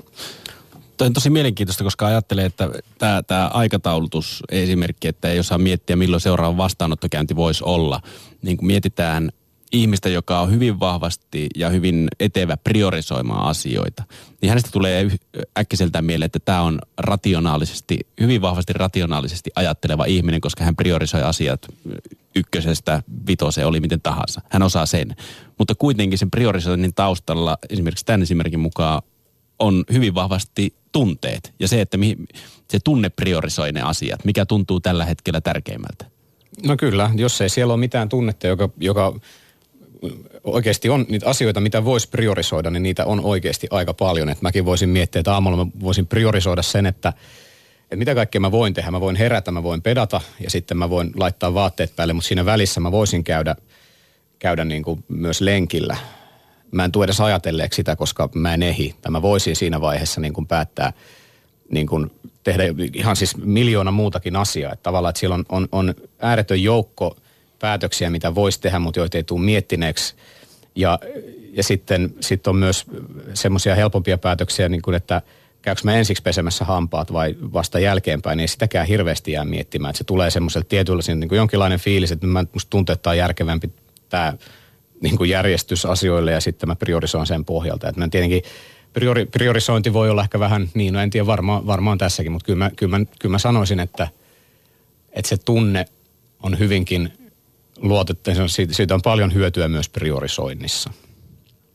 Toi 1.03 1.07
on 1.07 1.13
tosi 1.13 1.29
mielenkiintoista, 1.29 1.83
koska 1.83 2.05
ajattelee, 2.05 2.45
että 2.45 2.69
tämä, 2.97 3.23
tämä 3.23 3.47
aikataulutus 3.47 4.43
esimerkki, 4.51 5.07
että 5.07 5.29
ei 5.29 5.39
osaa 5.39 5.57
miettiä 5.57 5.95
milloin 5.95 6.21
seuraava 6.21 6.57
vastaanottokäynti 6.57 7.35
voisi 7.35 7.63
olla. 7.63 8.01
Niin 8.41 8.57
kun 8.57 8.67
mietitään 8.67 9.31
ihmistä, 9.71 10.09
joka 10.09 10.39
on 10.39 10.51
hyvin 10.51 10.79
vahvasti 10.79 11.47
ja 11.55 11.69
hyvin 11.69 12.07
etevä 12.19 12.57
priorisoimaan 12.57 13.47
asioita, 13.47 14.03
niin 14.41 14.49
hänestä 14.49 14.69
tulee 14.71 15.07
äkkiseltään 15.59 16.05
mieleen, 16.05 16.25
että 16.25 16.39
tämä 16.39 16.61
on 16.61 16.79
rationaalisesti, 16.97 17.99
hyvin 18.19 18.41
vahvasti 18.41 18.73
rationaalisesti 18.73 19.51
ajatteleva 19.55 20.05
ihminen, 20.05 20.41
koska 20.41 20.63
hän 20.63 20.75
priorisoi 20.75 21.21
asiat 21.21 21.67
ykkösestä 22.35 23.03
vitoseen, 23.27 23.67
oli 23.67 23.79
miten 23.79 24.01
tahansa. 24.01 24.41
Hän 24.49 24.63
osaa 24.63 24.85
sen. 24.85 25.15
Mutta 25.57 25.75
kuitenkin 25.75 26.19
sen 26.19 26.31
priorisoinnin 26.31 26.93
taustalla, 26.93 27.57
esimerkiksi 27.69 28.05
tämän 28.05 28.21
esimerkin 28.21 28.59
mukaan, 28.59 29.01
on 29.63 29.83
hyvin 29.93 30.15
vahvasti 30.15 30.73
tunteet 30.91 31.53
ja 31.59 31.67
se, 31.67 31.81
että 31.81 31.97
mi, 31.97 32.15
se 32.71 32.79
tunne 32.83 33.09
priorisoi 33.09 33.71
ne 33.71 33.81
asiat, 33.81 34.25
mikä 34.25 34.45
tuntuu 34.45 34.79
tällä 34.79 35.05
hetkellä 35.05 35.41
tärkeimmältä. 35.41 36.05
No 36.65 36.77
kyllä, 36.77 37.09
jos 37.15 37.41
ei 37.41 37.49
siellä 37.49 37.73
ole 37.73 37.79
mitään 37.79 38.09
tunnetta, 38.09 38.47
joka, 38.47 38.69
joka 38.77 39.13
oikeasti 40.43 40.89
on 40.89 41.05
niitä 41.09 41.29
asioita, 41.29 41.61
mitä 41.61 41.85
voisi 41.85 42.09
priorisoida, 42.09 42.69
niin 42.69 42.83
niitä 42.83 43.05
on 43.05 43.25
oikeasti 43.25 43.67
aika 43.71 43.93
paljon. 43.93 44.29
Et 44.29 44.41
mäkin 44.41 44.65
voisin 44.65 44.89
miettiä, 44.89 45.19
että 45.19 45.33
aamulla 45.33 45.65
mä 45.65 45.71
voisin 45.81 46.07
priorisoida 46.07 46.61
sen, 46.61 46.85
että, 46.85 47.13
että 47.81 47.95
mitä 47.95 48.15
kaikkea 48.15 48.41
mä 48.41 48.51
voin 48.51 48.73
tehdä. 48.73 48.91
Mä 48.91 49.01
voin 49.01 49.15
herätä, 49.15 49.51
mä 49.51 49.63
voin 49.63 49.81
pedata 49.81 50.21
ja 50.39 50.49
sitten 50.49 50.77
mä 50.77 50.89
voin 50.89 51.11
laittaa 51.15 51.53
vaatteet 51.53 51.95
päälle, 51.95 52.13
mutta 52.13 52.27
siinä 52.27 52.45
välissä 52.45 52.79
mä 52.79 52.91
voisin 52.91 53.23
käydä, 53.23 53.55
käydä 54.39 54.65
niin 54.65 54.83
kuin 54.83 55.03
myös 55.07 55.41
lenkillä. 55.41 55.97
Mä 56.73 56.85
en 56.85 56.91
tule 56.91 57.05
edes 57.05 57.21
ajatelleeksi 57.21 57.75
sitä, 57.75 57.95
koska 57.95 58.29
mä 58.35 58.53
en 58.53 58.63
ehi. 58.63 58.95
Tai 59.01 59.11
mä 59.11 59.21
voisin 59.21 59.55
siinä 59.55 59.81
vaiheessa 59.81 60.21
niin 60.21 60.33
kuin 60.33 60.47
päättää 60.47 60.93
niin 61.69 61.87
kuin 61.87 62.11
tehdä 62.43 62.63
ihan 62.93 63.15
siis 63.15 63.37
miljoona 63.37 63.91
muutakin 63.91 64.35
asiaa. 64.35 64.73
Että 64.73 64.83
tavallaan, 64.83 65.09
että 65.09 65.19
siellä 65.19 65.35
on, 65.35 65.45
on, 65.49 65.67
on 65.71 65.93
ääretön 66.19 66.63
joukko 66.63 67.17
päätöksiä, 67.59 68.09
mitä 68.09 68.35
voisi 68.35 68.61
tehdä, 68.61 68.79
mutta 68.79 68.99
joita 68.99 69.17
ei 69.17 69.23
tule 69.23 69.41
miettineeksi. 69.41 70.15
Ja, 70.75 70.99
ja 71.53 71.63
sitten 71.63 72.13
sit 72.19 72.47
on 72.47 72.55
myös 72.55 72.85
semmoisia 73.33 73.75
helpompia 73.75 74.17
päätöksiä, 74.17 74.69
niin 74.69 74.81
kuin 74.81 74.95
että 74.95 75.21
käykö 75.61 75.81
mä 75.83 75.95
ensiksi 75.95 76.23
pesemässä 76.23 76.65
hampaat 76.65 77.13
vai 77.13 77.35
vasta 77.53 77.79
jälkeenpäin, 77.79 78.37
niin 78.37 78.43
ei 78.43 78.47
sitäkään 78.47 78.87
hirveästi 78.87 79.31
jää 79.31 79.45
miettimään. 79.45 79.89
Että 79.89 79.97
se 79.97 80.03
tulee 80.03 80.29
semmoiselta 80.29 80.69
tietynlaisen 80.69 81.19
niin 81.19 81.29
kuin 81.29 81.37
jonkinlainen 81.37 81.79
fiilis, 81.79 82.11
että 82.11 82.27
mä, 82.27 82.45
musta 82.53 82.69
tuntuu, 82.69 82.93
että 82.93 83.03
tämä 83.03 83.11
on 83.11 83.17
järkevämpi 83.17 83.69
tämä 84.09 84.33
niin 85.03 85.17
kuin 85.17 85.29
järjestys 85.29 85.85
asioille 85.85 86.31
ja 86.31 86.41
sitten 86.41 86.69
mä 86.69 86.75
priorisoin 86.75 87.27
sen 87.27 87.45
pohjalta. 87.45 87.89
Että 87.89 88.01
mä 88.01 88.07
tietenkin 88.07 88.43
priori, 88.93 89.25
priorisointi 89.25 89.93
voi 89.93 90.09
olla 90.09 90.23
ehkä 90.23 90.39
vähän 90.39 90.69
niin, 90.73 90.93
no 90.93 90.99
en 90.99 91.09
tiedä 91.09 91.25
varmaan, 91.25 91.67
varmaan 91.67 91.97
tässäkin, 91.97 92.31
mutta 92.31 92.45
kyllä 92.45 92.57
mä, 92.57 92.71
kyllä 92.75 92.97
mä, 92.99 93.05
kyllä 93.19 93.33
mä 93.33 93.39
sanoisin, 93.39 93.79
että, 93.79 94.07
että 95.11 95.29
se 95.29 95.37
tunne 95.37 95.85
on 96.43 96.59
hyvinkin 96.59 97.13
siitä, 98.47 98.73
siitä 98.73 98.95
on 98.95 99.01
paljon 99.01 99.33
hyötyä 99.33 99.67
myös 99.67 99.89
priorisoinnissa. 99.89 100.91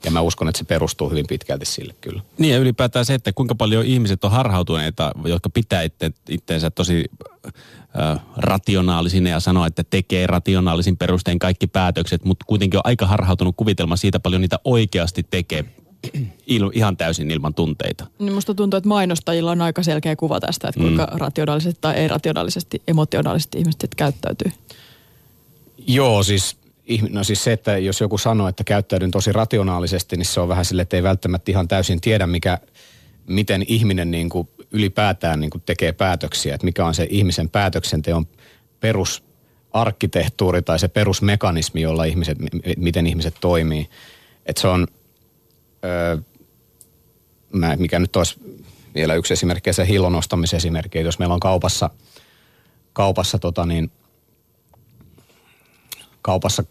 Ja 0.04 0.10
mä 0.10 0.20
uskon, 0.20 0.48
että 0.48 0.58
se 0.58 0.64
perustuu 0.64 1.10
hyvin 1.10 1.26
pitkälti 1.28 1.64
sille 1.64 1.94
kyllä. 2.00 2.22
Niin 2.38 2.52
ja 2.52 2.58
ylipäätään 2.58 3.04
se, 3.04 3.14
että 3.14 3.32
kuinka 3.32 3.54
paljon 3.54 3.84
ihmiset 3.84 4.24
on 4.24 4.30
harhautuneita, 4.30 5.12
jotka 5.24 5.50
pitää 5.50 5.82
itte, 5.82 6.12
itteensä 6.28 6.70
tosi 6.70 7.04
äh, 7.46 8.20
rationaalisina 8.36 9.30
ja 9.30 9.40
sanoo, 9.40 9.66
että 9.66 9.84
tekee 9.84 10.26
rationaalisin 10.26 10.96
perustein 10.96 11.38
kaikki 11.38 11.66
päätökset, 11.66 12.24
mutta 12.24 12.44
kuitenkin 12.48 12.78
on 12.78 12.82
aika 12.84 13.06
harhautunut 13.06 13.56
kuvitelma 13.56 13.96
siitä 13.96 14.20
paljon 14.20 14.42
niitä 14.42 14.58
oikeasti 14.64 15.26
tekee 15.30 15.64
il, 16.46 16.70
ihan 16.74 16.96
täysin 16.96 17.30
ilman 17.30 17.54
tunteita. 17.54 18.06
Niin 18.18 18.32
musta 18.32 18.54
tuntuu, 18.54 18.78
että 18.78 18.88
mainostajilla 18.88 19.50
on 19.50 19.62
aika 19.62 19.82
selkeä 19.82 20.16
kuva 20.16 20.40
tästä, 20.40 20.68
että 20.68 20.80
kuinka 20.80 21.08
mm. 21.12 21.18
rationaalisesti 21.18 21.78
tai 21.80 21.94
ei-rationaalisesti, 21.94 22.82
emotionaalisesti 22.88 23.58
ihmiset 23.58 23.94
käyttäytyy. 23.96 24.52
Joo, 25.86 26.22
siis, 26.22 26.56
no 27.10 27.24
siis 27.24 27.44
se, 27.44 27.52
että 27.52 27.78
jos 27.78 28.00
joku 28.00 28.18
sanoo, 28.18 28.48
että 28.48 28.64
käyttäydyn 28.64 29.10
tosi 29.10 29.32
rationaalisesti, 29.32 30.16
niin 30.16 30.26
se 30.26 30.40
on 30.40 30.48
vähän 30.48 30.64
sille, 30.64 30.82
että 30.82 30.96
ei 30.96 31.02
välttämättä 31.02 31.50
ihan 31.50 31.68
täysin 31.68 32.00
tiedä, 32.00 32.26
mikä, 32.26 32.58
miten 33.26 33.64
ihminen 33.68 34.10
niin 34.10 34.28
kuin 34.28 34.48
ylipäätään 34.70 35.40
niin 35.40 35.50
kuin 35.50 35.62
tekee 35.66 35.92
päätöksiä, 35.92 36.54
että 36.54 36.64
mikä 36.64 36.86
on 36.86 36.94
se 36.94 37.06
ihmisen 37.10 37.50
päätöksenteon 37.50 38.26
perusarkkitehtuuri 38.80 40.62
tai 40.62 40.78
se 40.78 40.88
perusmekanismi, 40.88 41.80
jolla 41.80 42.04
ihmiset, 42.04 42.38
miten 42.76 43.06
ihmiset 43.06 43.34
toimii. 43.40 43.90
Että 44.46 44.60
se 44.60 44.68
on, 44.68 44.86
öö, 45.84 46.16
mikä 47.76 47.98
nyt 47.98 48.16
olisi 48.16 48.40
vielä 48.94 49.14
yksi 49.14 49.32
esimerkki, 49.32 49.72
se 49.72 49.86
hillon 49.86 50.14
ostamisesimerkki, 50.14 50.98
jos 50.98 51.18
meillä 51.18 51.34
on 51.34 51.40
kaupassa, 51.40 51.90
kaupassa 52.92 53.38
tota 53.38 53.66
niin, 53.66 53.90
kaupassa 56.28 56.64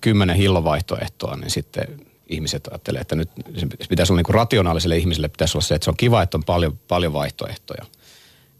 kymmenen 0.00 0.36
hillovaihtoehtoa, 0.36 1.36
niin 1.36 1.50
sitten 1.50 1.84
ihmiset 2.26 2.66
ajattelee, 2.66 3.00
että 3.00 3.16
nyt 3.16 3.30
se 3.58 3.66
pitäisi 3.88 4.12
olla 4.12 4.18
niin 4.18 4.24
kuin 4.24 4.34
rationaaliselle 4.34 4.96
ihmiselle 4.96 5.28
pitäisi 5.28 5.58
olla 5.58 5.66
se, 5.66 5.74
että 5.74 5.84
se 5.84 5.90
on 5.90 5.96
kiva, 5.96 6.22
että 6.22 6.36
on 6.36 6.44
paljon, 6.44 6.78
paljon 6.88 7.12
vaihtoehtoja. 7.12 7.84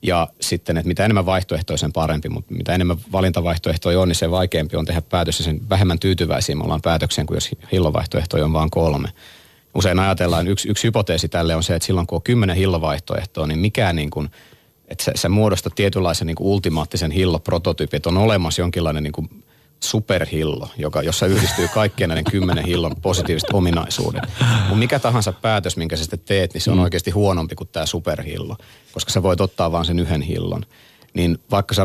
Ja 0.03 0.29
sitten, 0.41 0.77
että 0.77 0.89
mitä 0.89 1.05
enemmän 1.05 1.27
vaihtoehtoja, 1.27 1.77
sen 1.77 1.93
parempi, 1.93 2.29
mutta 2.29 2.55
mitä 2.55 2.75
enemmän 2.75 2.97
valintavaihtoehtoja 3.13 4.01
on, 4.01 4.09
niin 4.09 4.17
se 4.17 4.31
vaikeampi 4.31 4.77
on 4.77 4.85
tehdä 4.85 5.03
päätös 5.03 5.39
ja 5.39 5.45
sen 5.45 5.69
vähemmän 5.69 5.99
tyytyväisiä 5.99 6.57
me 6.57 6.65
ollaan 6.65 6.83
päätökseen 6.83 7.27
kuin 7.27 7.37
jos 7.37 7.51
hillovaihtoehtoja 7.73 8.45
on 8.45 8.53
vain 8.53 8.71
kolme. 8.71 9.09
Usein 9.75 9.99
ajatellaan, 9.99 10.49
yksi, 10.49 10.69
yksi 10.69 10.87
hypoteesi 10.87 11.29
tälle 11.29 11.55
on 11.57 11.63
se, 11.63 11.75
että 11.75 11.87
silloin 11.87 12.07
kun 12.07 12.17
on 12.17 12.23
kymmenen 12.23 12.57
hillovaihtoehtoa, 12.57 13.47
niin 13.47 13.59
mikään 13.59 13.97
niin 13.97 14.11
kuin, 14.11 14.31
että 14.89 15.05
sä, 15.05 15.13
sä 15.15 15.29
muodostat 15.29 15.75
tietynlaisen 15.75 16.27
niin 16.27 16.37
kuin 16.37 16.49
ultimaattisen 16.49 17.11
hilloprototyypin, 17.11 17.97
että 17.97 18.09
on 18.09 18.19
olemassa 18.19 18.63
jonkinlainen 18.63 19.03
niin 19.03 19.13
kuin 19.13 19.45
superhillo, 19.81 20.69
joka, 20.79 21.03
jossa 21.03 21.27
yhdistyy 21.27 21.69
kaikkien 21.69 22.09
näiden 22.09 22.25
kymmenen 22.25 22.65
hillon 22.65 22.97
positiiviset 23.03 23.51
ominaisuudet. 23.53 24.23
Mutta 24.41 24.75
mikä 24.75 24.99
tahansa 24.99 25.33
päätös, 25.33 25.77
minkä 25.77 25.97
sä 25.97 26.03
sitten 26.03 26.21
teet, 26.25 26.55
niin 26.55 26.61
se 26.61 26.71
on 26.71 26.77
mm. 26.77 26.83
oikeasti 26.83 27.11
huonompi 27.11 27.55
kuin 27.55 27.69
tämä 27.73 27.87
superhillo, 27.87 28.57
koska 28.93 29.11
sä 29.11 29.23
voit 29.23 29.41
ottaa 29.41 29.73
vain 29.73 29.85
sen 29.85 29.99
yhden 29.99 30.23
hillon. 30.23 30.63
Niin 31.15 31.39
vaikka 31.51 31.75
sä 31.75 31.85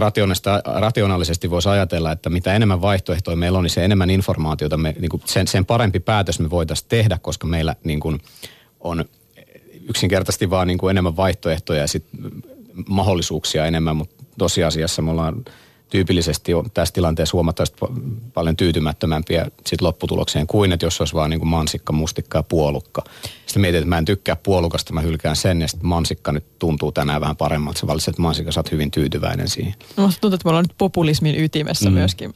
rationaalisesti 0.79 1.49
voisi 1.49 1.69
ajatella, 1.69 2.11
että 2.11 2.29
mitä 2.29 2.53
enemmän 2.53 2.81
vaihtoehtoja 2.81 3.37
meillä 3.37 3.57
on, 3.57 3.63
niin 3.63 3.71
se 3.71 3.85
enemmän 3.85 4.09
informaatiota, 4.09 4.77
me, 4.77 4.95
niin 4.99 5.09
kuin 5.09 5.21
sen, 5.25 5.47
sen 5.47 5.65
parempi 5.65 5.99
päätös 5.99 6.39
me 6.39 6.49
voitaisiin 6.49 6.89
tehdä, 6.89 7.17
koska 7.21 7.47
meillä 7.47 7.75
niin 7.83 7.99
kuin 7.99 8.19
on 8.79 9.05
yksinkertaisesti 9.89 10.49
vaan 10.49 10.67
niin 10.67 10.77
kuin 10.77 10.91
enemmän 10.91 11.17
vaihtoehtoja 11.17 11.81
ja 11.81 11.87
sit 11.87 12.05
mahdollisuuksia 12.89 13.65
enemmän, 13.65 13.95
mutta 13.95 14.23
tosiasiassa 14.37 15.01
me 15.01 15.11
ollaan 15.11 15.45
tyypillisesti 15.93 16.53
on 16.53 16.71
tässä 16.73 16.93
tilanteessa 16.93 17.33
huomattavasti 17.33 17.77
paljon 18.33 18.55
tyytymättömämpiä 18.55 19.45
sit 19.65 19.81
lopputulokseen 19.81 20.47
kuin, 20.47 20.71
että 20.71 20.85
jos 20.85 21.01
olisi 21.01 21.13
vaan 21.13 21.29
niin 21.29 21.39
kuin 21.39 21.49
mansikka, 21.49 21.93
mustikka 21.93 22.37
ja 22.37 22.43
puolukka. 22.43 23.03
Sitten 23.45 23.61
mietin, 23.61 23.77
että 23.77 23.89
mä 23.89 23.97
en 23.97 24.05
tykkää 24.05 24.35
puolukasta, 24.35 24.93
mä 24.93 25.01
hylkään 25.01 25.35
sen 25.35 25.61
ja 25.61 25.67
sitten 25.67 25.87
mansikka 25.87 26.31
nyt 26.31 26.59
tuntuu 26.59 26.91
tänään 26.91 27.21
vähän 27.21 27.35
paremmalta. 27.35 27.79
Sä 27.79 27.87
valitset 27.87 28.17
mansikka, 28.17 28.51
sä 28.51 28.59
oot 28.59 28.71
hyvin 28.71 28.91
tyytyväinen 28.91 29.49
siihen. 29.49 29.73
No, 29.97 30.03
tuntuu, 30.21 30.35
että 30.35 30.45
me 30.45 30.49
ollaan 30.49 30.65
nyt 30.65 30.77
populismin 30.77 31.39
ytimessä 31.39 31.89
mm. 31.89 31.93
myöskin. 31.93 32.33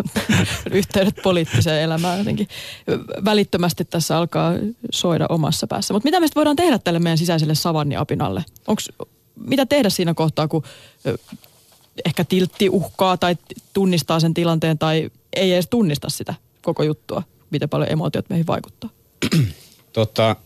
Yhteydet 0.70 1.16
poliittiseen 1.22 1.82
elämään 1.82 2.18
jotenkin 2.18 2.48
välittömästi 3.24 3.84
tässä 3.84 4.18
alkaa 4.18 4.52
soida 4.92 5.26
omassa 5.28 5.66
päässä. 5.66 5.94
Mutta 5.94 6.06
mitä 6.06 6.20
me 6.20 6.26
voidaan 6.34 6.56
tehdä 6.56 6.78
tälle 6.78 6.98
meidän 6.98 7.18
sisäiselle 7.18 7.54
savanniapinalle? 7.54 8.44
Onks, 8.66 8.88
mitä 9.46 9.66
tehdä 9.66 9.90
siinä 9.90 10.14
kohtaa, 10.14 10.48
kun 10.48 10.62
ehkä 12.04 12.24
tiltti 12.24 12.68
uhkaa 12.68 13.16
tai 13.16 13.36
tunnistaa 13.72 14.20
sen 14.20 14.34
tilanteen 14.34 14.78
tai 14.78 15.10
ei 15.32 15.52
edes 15.52 15.68
tunnista 15.68 16.08
sitä 16.10 16.34
koko 16.62 16.82
juttua, 16.82 17.22
miten 17.50 17.68
paljon 17.68 17.92
emotiot 17.92 18.30
meihin 18.30 18.46
vaikuttaa? 18.46 18.90
Tota, 19.92 20.36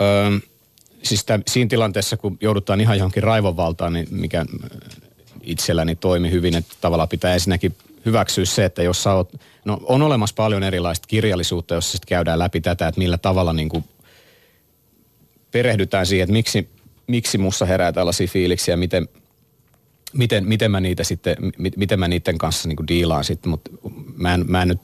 ö, 0.00 0.40
siis 1.02 1.24
tämän, 1.24 1.42
siinä 1.46 1.68
tilanteessa, 1.68 2.16
kun 2.16 2.38
joudutaan 2.40 2.80
ihan 2.80 2.98
johonkin 2.98 3.22
raivonvaltaan, 3.22 3.92
niin 3.92 4.06
mikä 4.10 4.44
itselläni 5.42 5.96
toimi 5.96 6.30
hyvin, 6.30 6.56
että 6.56 6.74
tavallaan 6.80 7.08
pitää 7.08 7.34
ensinnäkin 7.34 7.76
hyväksyä 8.06 8.44
se, 8.44 8.64
että 8.64 8.82
jos 8.82 9.02
sä 9.02 9.12
oot, 9.12 9.32
no 9.64 9.80
on 9.82 10.02
olemassa 10.02 10.34
paljon 10.36 10.62
erilaista 10.62 11.06
kirjallisuutta, 11.08 11.74
jossa 11.74 11.92
sitten 11.92 12.08
käydään 12.08 12.38
läpi 12.38 12.60
tätä, 12.60 12.88
että 12.88 12.98
millä 12.98 13.18
tavalla 13.18 13.52
niin 13.52 13.68
kuin 13.68 13.84
perehdytään 15.50 16.06
siihen, 16.06 16.24
että 16.24 16.32
miksi, 16.32 16.68
miksi 17.06 17.38
mussa 17.38 17.66
herää 17.66 17.92
tällaisia 17.92 18.26
fiiliksiä, 18.26 18.76
miten, 18.76 19.08
miten, 20.16 20.48
miten 20.48 20.70
mä 20.70 20.80
niitä 20.80 21.04
sitten, 21.04 21.36
miten 21.76 22.00
mä 22.00 22.08
niiden 22.08 22.38
kanssa 22.38 22.68
niin 22.68 22.76
kuin 22.76 22.88
diilaan 22.88 23.24
sitten, 23.24 23.50
mutta 23.50 23.70
mä 24.16 24.34
en, 24.34 24.44
mä 24.48 24.62
en 24.62 24.68
nyt, 24.68 24.80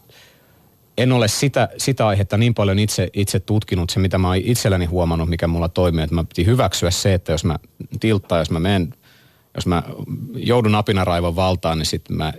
en 0.98 1.12
ole 1.12 1.28
sitä, 1.28 1.68
sitä 1.78 2.06
aihetta 2.06 2.38
niin 2.38 2.54
paljon 2.54 2.78
itse, 2.78 3.08
itse 3.12 3.40
tutkinut, 3.40 3.90
se 3.90 4.00
mitä 4.00 4.18
mä 4.18 4.28
oon 4.28 4.36
itselläni 4.36 4.84
huomannut, 4.84 5.28
mikä 5.28 5.46
mulla 5.46 5.68
toimii, 5.68 6.04
että 6.04 6.14
mä 6.14 6.24
piti 6.24 6.46
hyväksyä 6.46 6.90
se, 6.90 7.14
että 7.14 7.32
jos 7.32 7.44
mä 7.44 7.58
tilttaan, 8.00 8.40
jos 8.40 8.50
mä 8.50 8.60
menen, 8.60 8.94
jos 9.54 9.66
mä 9.66 9.82
joudun 10.34 10.74
apinaraivon 10.74 11.36
valtaan, 11.36 11.78
niin 11.78 11.86
sitten 11.86 12.16
mä, 12.16 12.32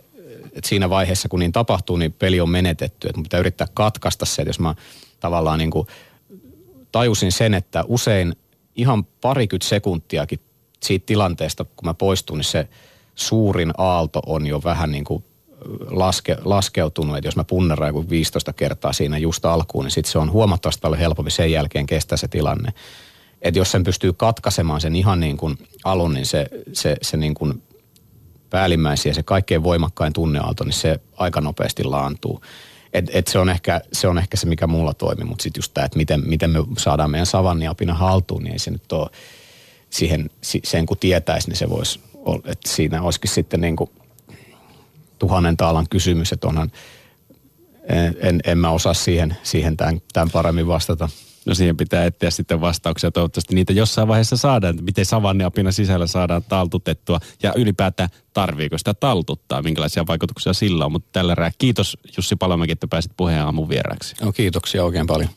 että 0.44 0.70
siinä 0.70 0.90
vaiheessa 0.90 1.30
kun 1.30 1.40
niin 1.40 1.52
tapahtuu, 1.52 1.98
niin 1.98 2.14
peli 2.14 2.42
on 2.42 2.50
menetetty, 2.50 3.08
että 3.08 3.18
mun 3.18 3.24
pitää 3.24 3.40
yrittää 3.40 3.68
katkaista 3.74 4.26
se, 4.26 4.42
että 4.42 4.50
jos 4.50 4.60
mä 4.60 4.76
tavallaan 5.20 5.60
niin 5.60 5.72
kuin 5.72 5.88
tajusin 6.92 7.32
sen, 7.32 7.54
että 7.54 7.84
usein 7.88 8.36
ihan 8.76 9.04
parikymmentä 9.06 9.68
sekuntiakin 9.68 10.40
siitä 10.84 11.06
tilanteesta, 11.06 11.64
kun 11.66 11.86
mä 11.86 11.94
poistun, 11.94 12.38
niin 12.38 12.46
se 12.46 12.68
suurin 13.16 13.74
aalto 13.78 14.22
on 14.26 14.48
jo 14.48 14.62
vähän 14.64 14.92
niin 14.92 15.04
kuin 15.04 15.24
laske, 15.90 16.38
laskeutunut, 16.44 17.18
että 17.18 17.28
jos 17.28 17.36
mä 17.36 17.44
punneraan 17.44 17.90
joku 17.90 18.10
15 18.10 18.54
kertaa 18.54 18.94
siinä 18.94 19.18
just 19.18 19.46
alkuun, 19.46 19.86
niin 19.86 19.92
sitten 19.92 20.12
se 20.12 20.20
on 20.20 20.32
huomattavasti 20.32 20.82
paljon 20.82 21.00
helpompi 21.00 21.32
sen 21.32 21.52
jälkeen 21.52 21.86
kestää 21.86 22.18
se 22.18 22.28
tilanne. 22.28 22.74
Että 23.42 23.60
jos 23.60 23.72
sen 23.72 23.84
pystyy 23.84 24.14
katkaisemaan 24.14 24.82
sen 24.82 24.96
ihan 24.96 25.20
niin 25.20 25.38
kuin 25.38 25.58
alun, 25.84 26.14
niin 26.14 26.26
se, 26.26 26.46
se, 26.74 26.96
se 27.02 27.18
niin 27.18 27.34
kuin 27.34 27.64
päällimmäisiä, 28.50 29.14
se 29.14 29.24
kaikkein 29.24 29.64
voimakkain 29.64 30.14
tunneaalto, 30.14 30.64
niin 30.64 30.74
se 30.74 31.00
aika 31.18 31.42
nopeasti 31.42 31.84
laantuu. 31.84 32.42
Et, 32.94 33.06
et 33.14 33.28
se, 33.28 33.40
on 33.40 33.50
ehkä, 33.50 33.82
se 33.94 34.08
on 34.08 34.18
ehkä 34.18 34.38
se, 34.38 34.48
mikä 34.48 34.68
mulla 34.68 34.94
toimii, 34.94 35.26
mutta 35.26 35.44
sitten 35.44 35.60
just 35.60 35.74
tämä, 35.74 35.86
että 35.86 35.98
miten, 35.98 36.24
miten 36.26 36.50
me 36.50 36.60
saadaan 36.78 37.12
meidän 37.12 37.26
savanniapina 37.26 37.94
haltuun, 37.94 38.44
niin 38.44 38.54
ei 38.54 38.60
se 38.60 38.72
nyt 38.72 38.92
ole 38.92 39.10
siihen, 39.94 40.30
sen 40.64 40.86
kun 40.86 40.98
tietäisi, 40.98 41.50
niin 41.50 41.58
se 41.58 41.70
voisi, 41.70 42.00
että 42.46 42.70
siinä 42.70 43.02
olisikin 43.02 43.32
sitten 43.32 43.62
niin 43.62 43.76
kuin 43.76 43.90
tuhannen 45.20 45.58
taalan 45.58 45.86
kysymys, 45.90 46.32
että 46.32 46.48
onhan, 46.48 46.72
en, 47.90 48.16
en, 48.20 48.40
en 48.46 48.58
mä 48.58 48.70
osaa 48.70 48.94
siihen, 48.94 49.38
siihen 49.44 49.78
tämän, 49.78 50.02
tämän 50.14 50.30
paremmin 50.32 50.68
vastata. 50.68 51.10
No 51.46 51.56
siihen 51.56 51.78
pitää 51.78 52.06
etsiä 52.06 52.30
sitten 52.30 52.62
vastauksia. 52.62 53.12
Toivottavasti 53.12 53.56
niitä 53.56 53.74
jossain 53.74 54.08
vaiheessa 54.08 54.38
saadaan, 54.38 54.80
miten 54.82 55.06
savanneapina 55.06 55.72
sisällä 55.72 56.08
saadaan 56.08 56.44
taltutettua 56.44 57.20
ja 57.44 57.54
ylipäätään 57.56 58.10
tarviiko 58.34 58.78
sitä 58.78 58.94
taltuttaa, 58.94 59.62
minkälaisia 59.62 60.08
vaikutuksia 60.08 60.54
sillä 60.54 60.86
on. 60.86 60.92
Mutta 60.92 61.10
tällä 61.12 61.36
rää 61.36 61.52
kiitos 61.58 61.98
Jussi 62.18 62.36
Palomäki, 62.36 62.72
että 62.72 62.88
pääsit 62.88 63.12
puheen 63.18 63.42
aamun 63.42 63.70
vieraksi. 63.70 64.16
No 64.22 64.32
kiitoksia 64.32 64.84
oikein 64.84 65.08
paljon. 65.08 65.30